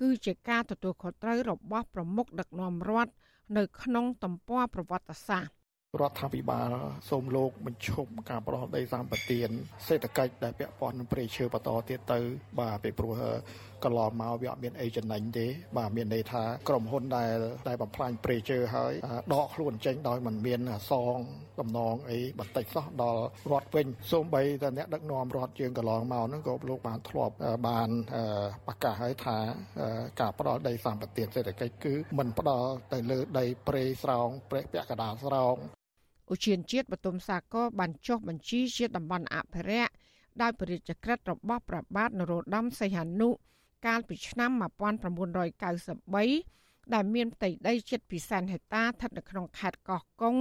[0.00, 3.12] គឺជាការទទួលខុសត្រូវរបស់ប្រមុខដឹកនាំរដ្ឋ
[3.56, 5.52] នៅក្នុងទំព័រប្រវត្តិសាស្ត្រ
[6.00, 6.70] រដ្ឋាភិបាល
[7.10, 9.48] សូមលោកបញ្ឈប់ការប្រោសដីសម្បទាន
[9.86, 12.18] សេដ្ឋកិច្ចដែលពាក់ព័ន្ធនឹងព្រៃឈើបន្តទៀតទៅ
[12.60, 13.14] បាទពីព្រោះ
[13.84, 15.46] កន្លងមកវាអត់មានអីចំណេញទេ
[15.78, 17.38] បាទមានន័យថាក្រុមហ៊ុនដែល
[17.68, 18.92] ដែលបំផ្លាញព្រៃឈើហើយ
[19.34, 21.16] ដកខ្លួនចេញដោយមិនមានសង
[21.60, 23.20] តំណងអីបន្តិចសោះដល់
[23.52, 27.34] រដ្ឋវិញសូម្បីតែអ្នកដឹកនាំរដ្ឋយើងកន្លងមកហ្នឹងក៏លោកបានធ្លាប់
[27.68, 27.88] បាន
[28.66, 29.38] ប្រកាសឲ្យថា
[30.20, 35.56] ការផ្ដល់ដីសម្បត្តិសេដ្ឋកិច្ចគឺមិនផ្ដល់ទៅលើដីព្រៃស្រោងព្រៃពាក់កណ្ដាលស្រោង
[36.32, 39.92] ឧទ្យានជាតិបទុមសាគរបានចុះបញ្ជីជាតំបន់អភិរក្ស
[40.42, 43.28] ដោយព្រះរាជក្រឹត្យរបស់ព្រះបាទនរោត្តមសីហនុ
[43.86, 44.60] កាលពីឆ្នាំ1993
[46.94, 50.36] ដែលមានផ្ទៃដីជិតពីសែនហិកតាស្ថិតនៅក្នុងខេត្តកោះកុង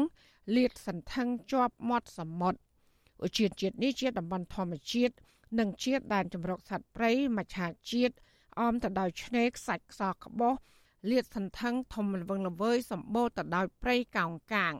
[0.56, 2.58] លាតសន្ធឹងជាប់មាត់សមុទ្រ
[3.26, 5.14] ឧទ្យានជាតិនេះជាតំបន់ធម្មជាតិ
[5.60, 7.58] និងជាដែនជម្រកសត្វព្រៃមច្ឆ
[7.92, 8.16] ជាតិ
[8.60, 10.54] អមទៅដោយឆ្នេរខ្សាច់ខ្សោក្បោះ
[11.12, 14.74] លាតសន្ធឹងធំល្វឹងល្វើយសម្បូរទៅដោយព្រៃកោងកាង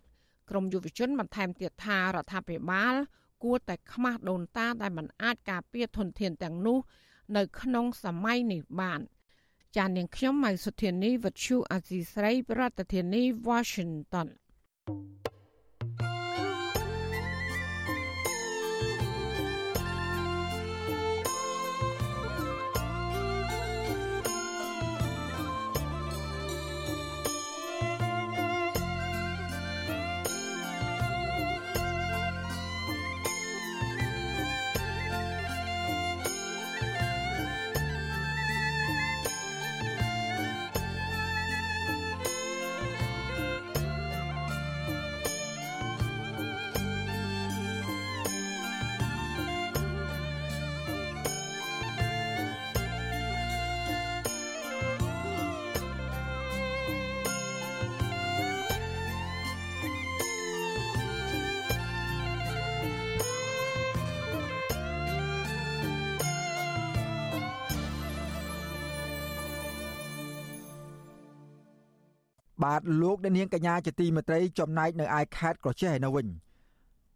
[0.50, 2.96] ក្រមយុវជនបន្ថែមទៀតថារដ្ឋាភិបាល
[3.44, 6.78] គួរតែខ្មាស់ដូនតាដែលមិនអាចការពារធនធានទាំងនោះ
[7.38, 9.02] នៅ ក្នុងសម័យនេះបាន
[9.76, 14.28] ចាននាងខ្ញុំម៉ៃសុធានីវិទ្យុអាស៊ីស្រី ប្រធានាធិបតី Washington
[72.64, 76.28] បាទលោកអ្នកនាងកញ្ញាជាទីមេត្រីចំណែកនៅឯខេត្តក្រចេះនៅវិញ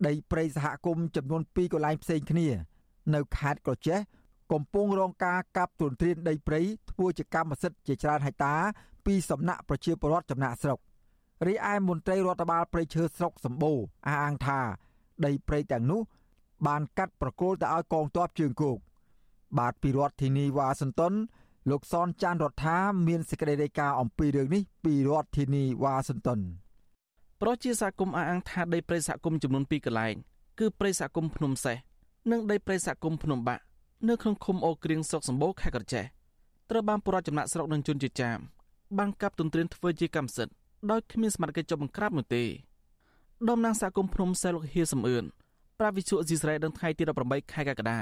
[0.08, 2.48] ដីព្រៃសហគមន៍ចំនួន2កន្លែងផ្សេងគ្នា
[3.16, 4.00] នៅខេត្តក្រចេះ
[4.52, 8.54] កំពុងរងការកាប់ទុនទ្រានដីព្រៃធ្វើជាកម្មសិទ្ធិជាច្រើនហិកតា
[9.06, 10.80] ពីសំណាក់ប្រជាពលរដ្ឋចំណាក់ស្រុក
[11.48, 13.78] រីឯមន្ត្រីរដ្ឋបាលព្រៃឈើស្រុកសម្បូរ
[14.08, 14.60] អះអាងថា
[15.26, 16.02] ដីព្រៃទាំងនោះ
[16.68, 18.78] បានកាត់ប្រគល់ទៅឲ្យកងទ័ពជើងគោក
[19.60, 21.14] បាទពីរដ្ឋធានីវ៉ាស៊ីនតោន
[21.72, 26.40] លោកសនចាន់រដ្ឋាមានសេចក្តីរាយការណ៍អំពីរឿងនេះពីរដ្ឋធានីវ៉ាស៊ីនតោន
[27.42, 30.16] ប្រជាសហគមន៍អះអាងថាដីព្រៃសហគមន៍ចំនួន2កន្លែង
[30.60, 31.78] គឺព្រៃសហគមន៍ភ្នំសេះ
[32.32, 33.64] និងដីព្រៃសហគមន៍ភ្នំបាក់
[34.08, 36.06] នៅក្នុងឃុំអូក្រៀងស្រុកសម្បូរខេត្តក្រចេះ
[36.70, 38.38] ត្រូវបានពលរដ្ឋចំណាក់ស្រុកនិងជនជាចាម
[38.98, 40.54] បានកាប់ទន្ទ្រានធ្វើជាកម្មសិទ្ធិ
[40.92, 42.44] ដោយគ្មានសមត្ថកិច្ចចុះបង្ក្រាបនោះទេ
[43.50, 45.26] ដំណាងសហគមន៍ភ្នំសេះលោកហៀសំអឿន
[45.80, 48.00] ប្រាវិសុអេស៊ីសរ៉េដល់ថ្ងៃទី18ខែកក្កដា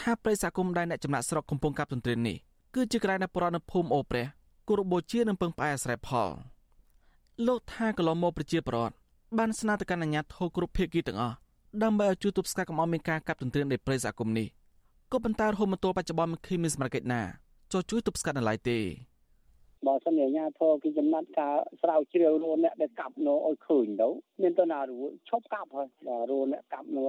[0.00, 2.38] ថាព្រៃសហគមន៍ដែលអ្នកចំណាក់ស្រុកកំពុងកាប់ទន្ទ្រាននេះ
[2.78, 4.26] គឺជាក្រែនៅប្រណនៅភូមិអូព្រះ
[4.68, 6.30] គោរពបូជានិងពឹងផ្អែកអាស្រ័យផល
[7.46, 8.94] លោកថាកន្លងមកប្រជាប្រដ្ឋ
[9.38, 11.36] បានស្នើទៅកាន់អាជ្ញាធរគ្រប់ភាគីទាំងអស់
[11.82, 14.46] ដើម្បីឲ្យជួយទប់ស្កាត់កុំឲ្យមានការកាប់ទន្ទ្រានដីព្រៃសហគមន៍នេះ
[15.12, 17.22] ក៏ប៉ុន្តែរហូតមកទល់បច្ចុប្បន្នមិនឃើញមានសមត្ថកិច្ចណា
[17.72, 18.78] ចុះជួយទប់ស្កាត់នៅឡើយទេ
[19.86, 24.08] បើសិនជាអាញាធរគេចំណាត់ការស្រាវជ្រាវរអ្នកដែលកាប់នៅឲ្យឃើញទៅ
[24.42, 25.88] មានទៅណារួចឈប់កាប់ហើយ
[26.30, 27.02] រអ្នកកាប់នៅ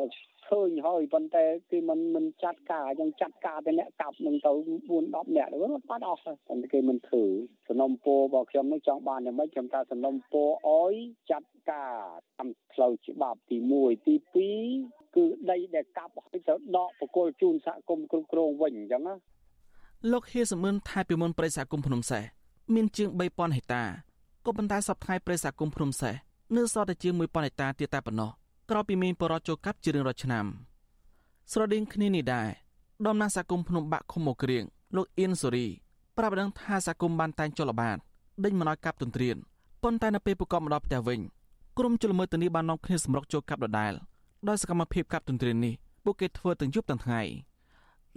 [0.49, 5.57] ឃើញហើយប៉ុន្តែគេមិនមិនចាត់ការយ៉ាងចាត់ការទៅអ្នកកាប់នឹងទៅ4 10អ្នកទៅ
[5.89, 7.23] បាត់អស់ហើយប៉ុន្តែគេមិនធ្វើ
[7.67, 10.93] សំណុំពររបស់ខ្ញុំនេះចង់បានយ៉ាងម៉េចខ្ញុំថាសំណុំពរអោយ
[11.32, 11.93] ចាត់ការ
[12.38, 14.15] តាមផ្លូវច្បាប់ទី1ទី
[14.65, 19.15] 2គឺដីដែលកាប់ឲ្យទៅដកបកគលជូនសហគមន៍គ្រប់គ្រងវិញអញ្ចឹងណា
[20.11, 22.23] លោកហៀសមឿនថៃពីមុនប្រិយសហគមន៍ភ្នំសេះ
[22.74, 23.84] មានជាង3000ហិកតា
[24.45, 26.15] ក៏ប៉ុន្តែសប្តាហ៍ប្រិយសហគមន៍ភ្នំសេះ
[26.55, 28.32] នៅសល់តែជាង1000ហិកតាទៀតតែប៉ុណ្ណោះ
[28.70, 30.45] ក្រោយពីមានបរិវត្តចូលកាប់ជារៀងរាល់ឆ្នាំ
[31.51, 32.47] ស្រដៀងគ្នានេះដែរ
[33.05, 34.63] ដំណាងសហគមន៍ភ្នំបាក់ឃុំមកគ្រៀង
[34.95, 35.68] លោកអ៊ីនសូរី
[36.18, 37.97] ប្រាប់ដឹងថាសហគមន៍បានតែងចលបាត
[38.43, 39.38] ដេញមិនឲ្យកាប់ទន្ទ្រាន
[39.84, 41.20] ប៉ុន្តែនៅពេលប្រកបមកដល់ផ្ទះវិញ
[41.78, 43.93] ក្រុមជលមើលទៅនេះបាននាំគ្នាសម្រុកចូលកាប់ដដែល
[44.47, 47.22] ដោយសកម្មភាពកាប់ទន្ទ្រាននេះពួកគេធ្វើទាំងយប់ទាំងថ្ងៃ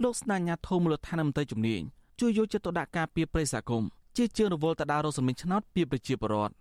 [0.03, 1.81] លោកស្នាញាធមមូលដ្ឋានមន្ត្រីជំនាញ
[2.19, 6.54] ជួយយកចិត្តទុកដាក់ការពារព្រៃសហគមន៍ ជាជាងរវល់ទៅដល់រស់សមិញឆ្នោតពីប្រជាពលរដ្ឋ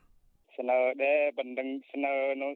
[0.57, 2.51] ស្នើដែរបណ្ដឹងស្នើនោះ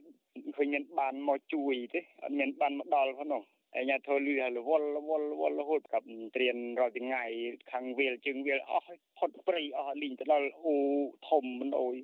[0.56, 3.42] ឃើញមានបានមកជួយទេអត់មានបានមកដល់ផងនោះ
[3.76, 6.02] អញ្ញាធលលឺរវល់រវល់រវល់រហូតกับ
[6.34, 7.24] ត្រៀនរាល់ថ្ងៃ
[7.70, 10.74] ខាងវាលជើងវាលអស់ផុតព្រៃអស់លីងទៅដល់អូ
[11.28, 11.96] ធំមិនអើយ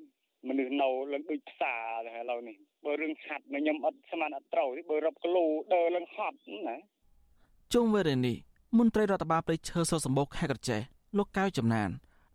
[0.49, 5.45] មនុស្សនៅឡើងដូចផ្សារទៅឥឡូវនេះបើរឿងហាត់ខ្ញុំអត់ស្មានអត់ត្រូវទេបើរົບគីឡូ
[5.75, 6.37] ដើរឡើងហត់
[6.69, 6.77] ណា
[7.75, 8.37] ជុំវេរនេះ
[8.79, 10.81] មន្ត្រីរដ្ឋបាលព្រៃឈើសុសម្បូរខេត្តក្រចេះ
[11.19, 11.91] លោកកៅចំណាន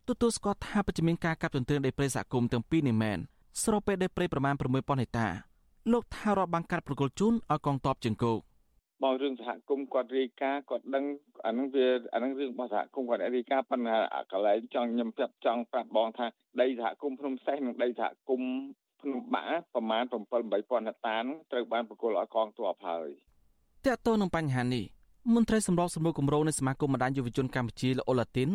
[0.09, 3.19] ទទួលស្គាល់ថាបច្ចុប្បន្នការកាប់ទន្ទ្រានដីព្រៃសហគមន៍ទាំងពីរនេះមែន
[3.63, 5.29] ស្របពេលដីព្រៃប្រមាណ6000ហិកតា
[5.93, 8.41] លោកថារដ្ឋបានកាត់ប្រគល់ជូនឲ្យកងទ័ពជើងគោក
[9.03, 11.05] មករឿងសហគមន៍គាត់រាយការណ៍គាត់ដឹង
[11.47, 13.97] អានឹងវាអានឹងរឿងរបស់សហគមន៍គាត់រាយការណ៍ប៉ុន្តែ
[14.33, 16.27] កន្លែងចង់ខ្ញុំប្រាប់ចង់ប្រាប់បងថា
[16.61, 18.53] ដីសហគមន៍ភ្នំសេះនិងដីសហគមន៍
[19.03, 19.45] ភ្នំបា
[19.75, 23.09] ប្រមាណ7 8000ហិកតានឹងត្រូវបានប្រគល់ឲ្យកងទ័ពហើយ
[23.87, 24.85] តើតើនឹងបញ្ហានេះ
[25.35, 28.51] មន្ត្រីសម្របសម្រួលគម្រោងនៃសមាគមបណ្ដាញយុវជនកម្ពុជាលោកអូឡាទីន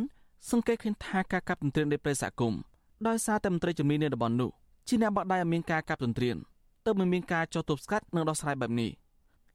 [0.49, 2.59] សង្កេតឃើញថាការកាប់ទន្ទ្រានដីព្រៃសហគមន៍
[3.07, 4.49] ដោយសារតែមន្ត្រីជំនាញនៅតំបន់នោះ
[4.87, 6.37] ជាអ្នកបដិឲ្យមានការកាប់ទន្ទ្រាន
[6.85, 8.89] ទើបមិនមានការចោទទប់ស្កាត់និងដោះស្រាយបែបនេះ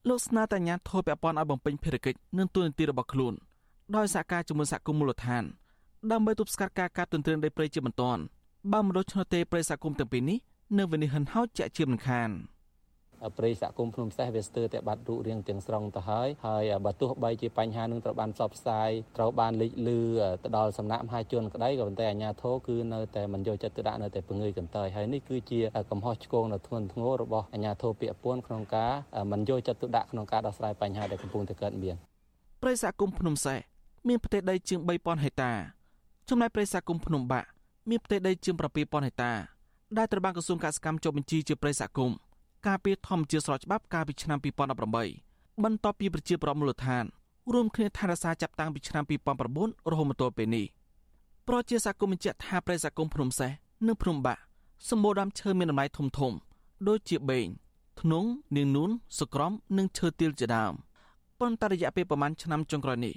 [0.07, 3.33] លោកស្នើតែអាជ្ញាធរពាក់ព័ន្ធឲ្យបំពេញភារកិច្ចនិងទួនាទីរបស់ខ្លួន
[3.95, 5.43] ដោយសហការជាមួយសហគមន៍មូលដ្ឋាន
[6.11, 8.21] ដើម្បីទប់ស្កាត់ការកាប់ទន្ទ្រានដីព្រៃជាបន្ទាន់
[8.71, 10.37] បើមិនដូច្នោះទេព្រៃសហគមន៍ទាំងពីរនេះ
[10.77, 12.29] នៅវិនិច្ឆ័យហិនហោចជាក់ជាមិនខាន
[13.37, 19.99] ព្រៃសហគមន៍ភ្នំសេះវាស្ទើរតែបាត់រូបរាងទាំងស្រុងទៅហើយហើយបើទោះបីជាបញ្ហានឹងត្រូវបានផ្សព្វផ្សាយត្រូវបានលេចលឺ
[20.43, 25.59] ទៅដល់សំណាក់មហាជនក្តីក៏ប៉ុន្តែអាជ្ញាធរគឺនៅតែមិនយកចិត្តទុកដាក់នៅតែពង្រាយកន្តើយហើយនេះគឺជា
[25.91, 28.91] កំហុសឆ្គងដ៏ធ្ងន់ធ្ងររបស់អាជ្ញាធរពាក់ព័ន្ធក្នុងការ
[29.31, 31.95] មិនយកចិត្តទុកដាក់ក្នុងការដោះស្រាយបញ្ហាដែលកំពុងតែកើតមាន
[32.61, 33.57] ព្រៃសហគមន៍ភ្នំសេះ
[34.07, 35.51] មានផ្ទៃដីជាង3000ហិកតា
[36.29, 37.47] ចំណែកព្រៃសហគមន៍ភ្នំបាក់
[37.89, 39.33] មានផ្ទៃដីជាង7000ហិកតា
[39.97, 42.17] ដែលត្រូវបានក្រសួងកសិកម្មចុះបញ្ជីជាព្រៃសហគមន៍
[42.67, 44.37] ការពីធម្មជាស្របច្បាប់កាលពីឆ្នាំ
[45.01, 47.05] 2018បន្ទាប់ពីប្រជាប្រដ្ឋមូលដ្ឋាន
[47.53, 49.03] រួមគ្នាថែរក្សាចាប់តាំងពីឆ្នាំ
[49.47, 50.65] 2009រហូតមកទល់ពេលនេះ
[51.47, 53.51] ប្រជាសហគមន៍បញ្ជាក់ថាព្រៃសហគមន៍ភ្នំសេះ
[53.87, 54.41] និងភ្នំបាក់
[54.89, 56.33] សម្បូរដើមឈើមានតម្លៃធំធំ
[56.87, 57.47] ដូចជាបេង
[58.01, 58.89] ធ្នង់នាងនួន
[59.19, 60.73] សក្រំនិងឈើទាលជាដើម
[61.39, 63.15] ប៉ុន្តែរយៈពេលប្រមាណឆ្នាំចុងក្រោយនេះ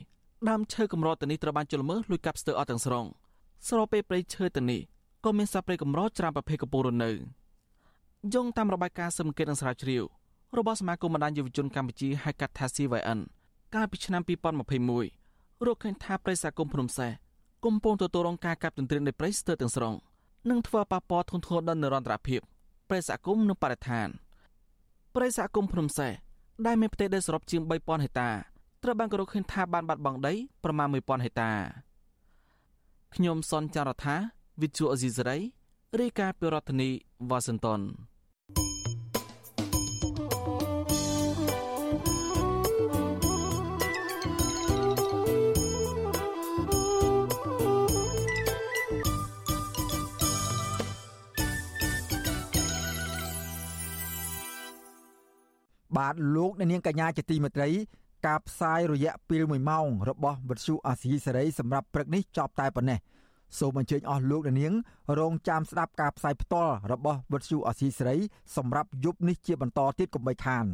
[0.48, 3.04] ដើមឈើកម្រទៅនេះត្រូវបានជលមើលលួចកាប់ស្ទើរអស់ទាំងស្រុង
[3.68, 4.80] ស្របពេលព្រៃឈើទៅនេះ
[5.24, 7.12] ក៏មានសត្វព្រៃកម្រច្រើនប្រភេទកំពុងរស់នៅ
[8.34, 10.04] យោងតាមរបាយការណ៍សង្កេតនិងស្រាវជ្រាវ
[10.58, 13.20] របស់សមាគមបណ្ដាញយុវជនកម្ពុជាហៅកាត់ថា CYN
[13.74, 14.22] កាលពីឆ្នាំ
[14.98, 17.10] 2021រកឃើញថាព្រៃសហគមន៍ភ្នំសេះ
[17.64, 19.94] កំពុងទទួលរងការកាប់ទន្ទ្រាននៃព្រៃស្ទើរទាំងស្រុង
[20.50, 22.40] និងធ្វើប៉ះពាល់ធ្ងន់ធ្ងរដល់និរន្តរភាព
[22.88, 24.08] ព្រៃសហគមន៍និងបរិស្ថាន
[25.14, 26.12] ព្រៃសហគមន៍ភ្នំសេះ
[26.66, 28.30] ដែលមានផ្ទៃដីសរុបជាង3000ហិកតា
[28.82, 30.32] ត្រូវបានរកឃើញថាបានបាត់បង់ដី
[30.64, 31.52] ប្រមាណ1000ហិកតា
[33.14, 34.16] ខ្ញុំសនចាររថា
[34.60, 35.38] វិទ្យុអេស៊ីសរ៉ៃ
[36.00, 36.90] រាយការណ៍ពីរដ្ឋធានី
[37.30, 37.80] វ៉ាស៊ីនតោន
[55.96, 57.70] បាទលោកអ្នកនាងកញ្ញាជាទីមេត្រី
[58.26, 62.98] ការផ្សាយរយៈពេល1ម៉ោងរបស់វិទ្យុអាស៊ីសេរីសម្រាប់ព្រឹកនេះចប់តែប៉ុណ្ណេះ
[63.58, 64.72] សូមអញ្ជើញអស់លោកអ្នកនាង
[65.18, 68.16] រងចាំស្ដាប់ការផ្សាយផ្ទាល់របស់វិទ្យុអាស៊ីសេរី
[68.56, 70.66] សម្រាប់យប់នេះជាបន្តទៀតកុំបីខាន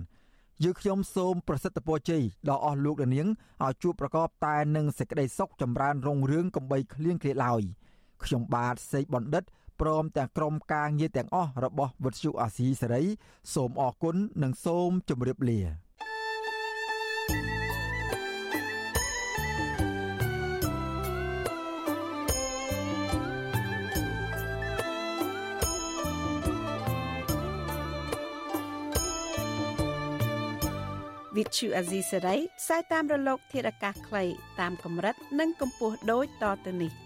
[0.65, 3.29] យើខ្ញុំសូមប្រសិទ្ធពរជ័យដល់អស់លោកអ្នកនាង
[3.65, 7.63] ឲ្យជួបប្រកបតែនឹងសេចក្តីសុខចម្រើនរុងរឿងកំបីគ្លៀងគ្លាឡើយ
[8.25, 9.45] ខ្ញុំបាទសេកបណ្ឌិត
[9.81, 13.05] ព្រមទាំងក្រុមការងារទាំងអស់របស់វិទ្យុអាស៊ីសេរី
[13.55, 15.61] សូមអរគុណនិងសូមជម្រាបលា
[31.37, 34.25] វិទ្យុអាស៊ីសេរីផ្សាយតាមរលក ធាតុអាកាសខ្លី
[34.61, 37.06] តាមកម្រិត និងកម្ពស់ដូចតទៅនេះ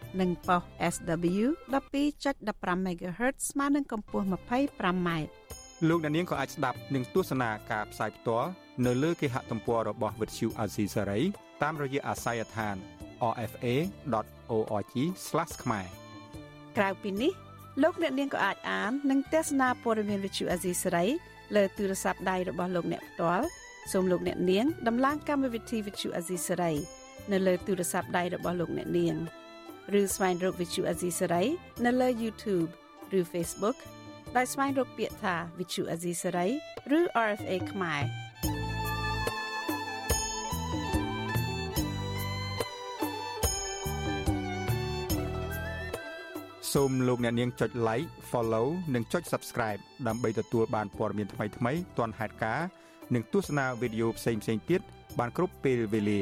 [0.19, 0.61] និងប៉ុស
[0.93, 1.45] SW
[2.05, 5.09] 12.15 MHz ស្មើនឹងកម្ពស់ 25m
[5.89, 8.49] លោកអ្នកនាងក៏អាចស្ដាប់និងទស្សនាការផ្សាយផ្ទាល់
[8.85, 11.23] នៅលើគេហទំព័ររបស់ Vuthu Azizi Saray
[11.63, 12.75] តាមរយៈអាស័យដ្ឋាន
[13.49, 14.93] rfa.org/
[15.63, 15.87] ខ្មែរ
[16.77, 17.31] ក្រៅពីនេះ
[17.83, 21.09] លោកអ្នកនាងក៏អាចអាននិងទស្សនាព័ត៌មាន Vuthu Azizi Saray
[21.55, 23.45] លើទូរស័ព្ទដៃរបស់លោកអ្នកផ្ទាល់
[23.91, 26.77] សូមលោកអ្នកនាងដំឡើងកម្មវិធី Vuthu Azizi Saray
[27.31, 29.15] នៅលើទូរស័ព្ទដៃរបស់លោកអ្នកនាង
[29.99, 31.47] ឬស្វែងរក Vuthu Azizi Saray
[31.85, 32.69] នៅលើ YouTube
[33.19, 33.77] ឬ Facebook
[34.35, 36.51] ដោយស្វែងរកពាក្យថា Vuthu Azizi Saray
[36.97, 38.03] ឬ RFA ខ្មែរ
[46.73, 52.67] សូមលោកអ្នកនាងចុច like follow និងចុច subscribe ដើម្បីទទួលបានព័ត៌មានថ្មីៗទាន់ហេតុការណ៍
[53.13, 54.81] និងទស្សនាវីដេអូផ្សេងៗទៀត
[55.19, 56.21] បានគ្រប់ពេលវេលា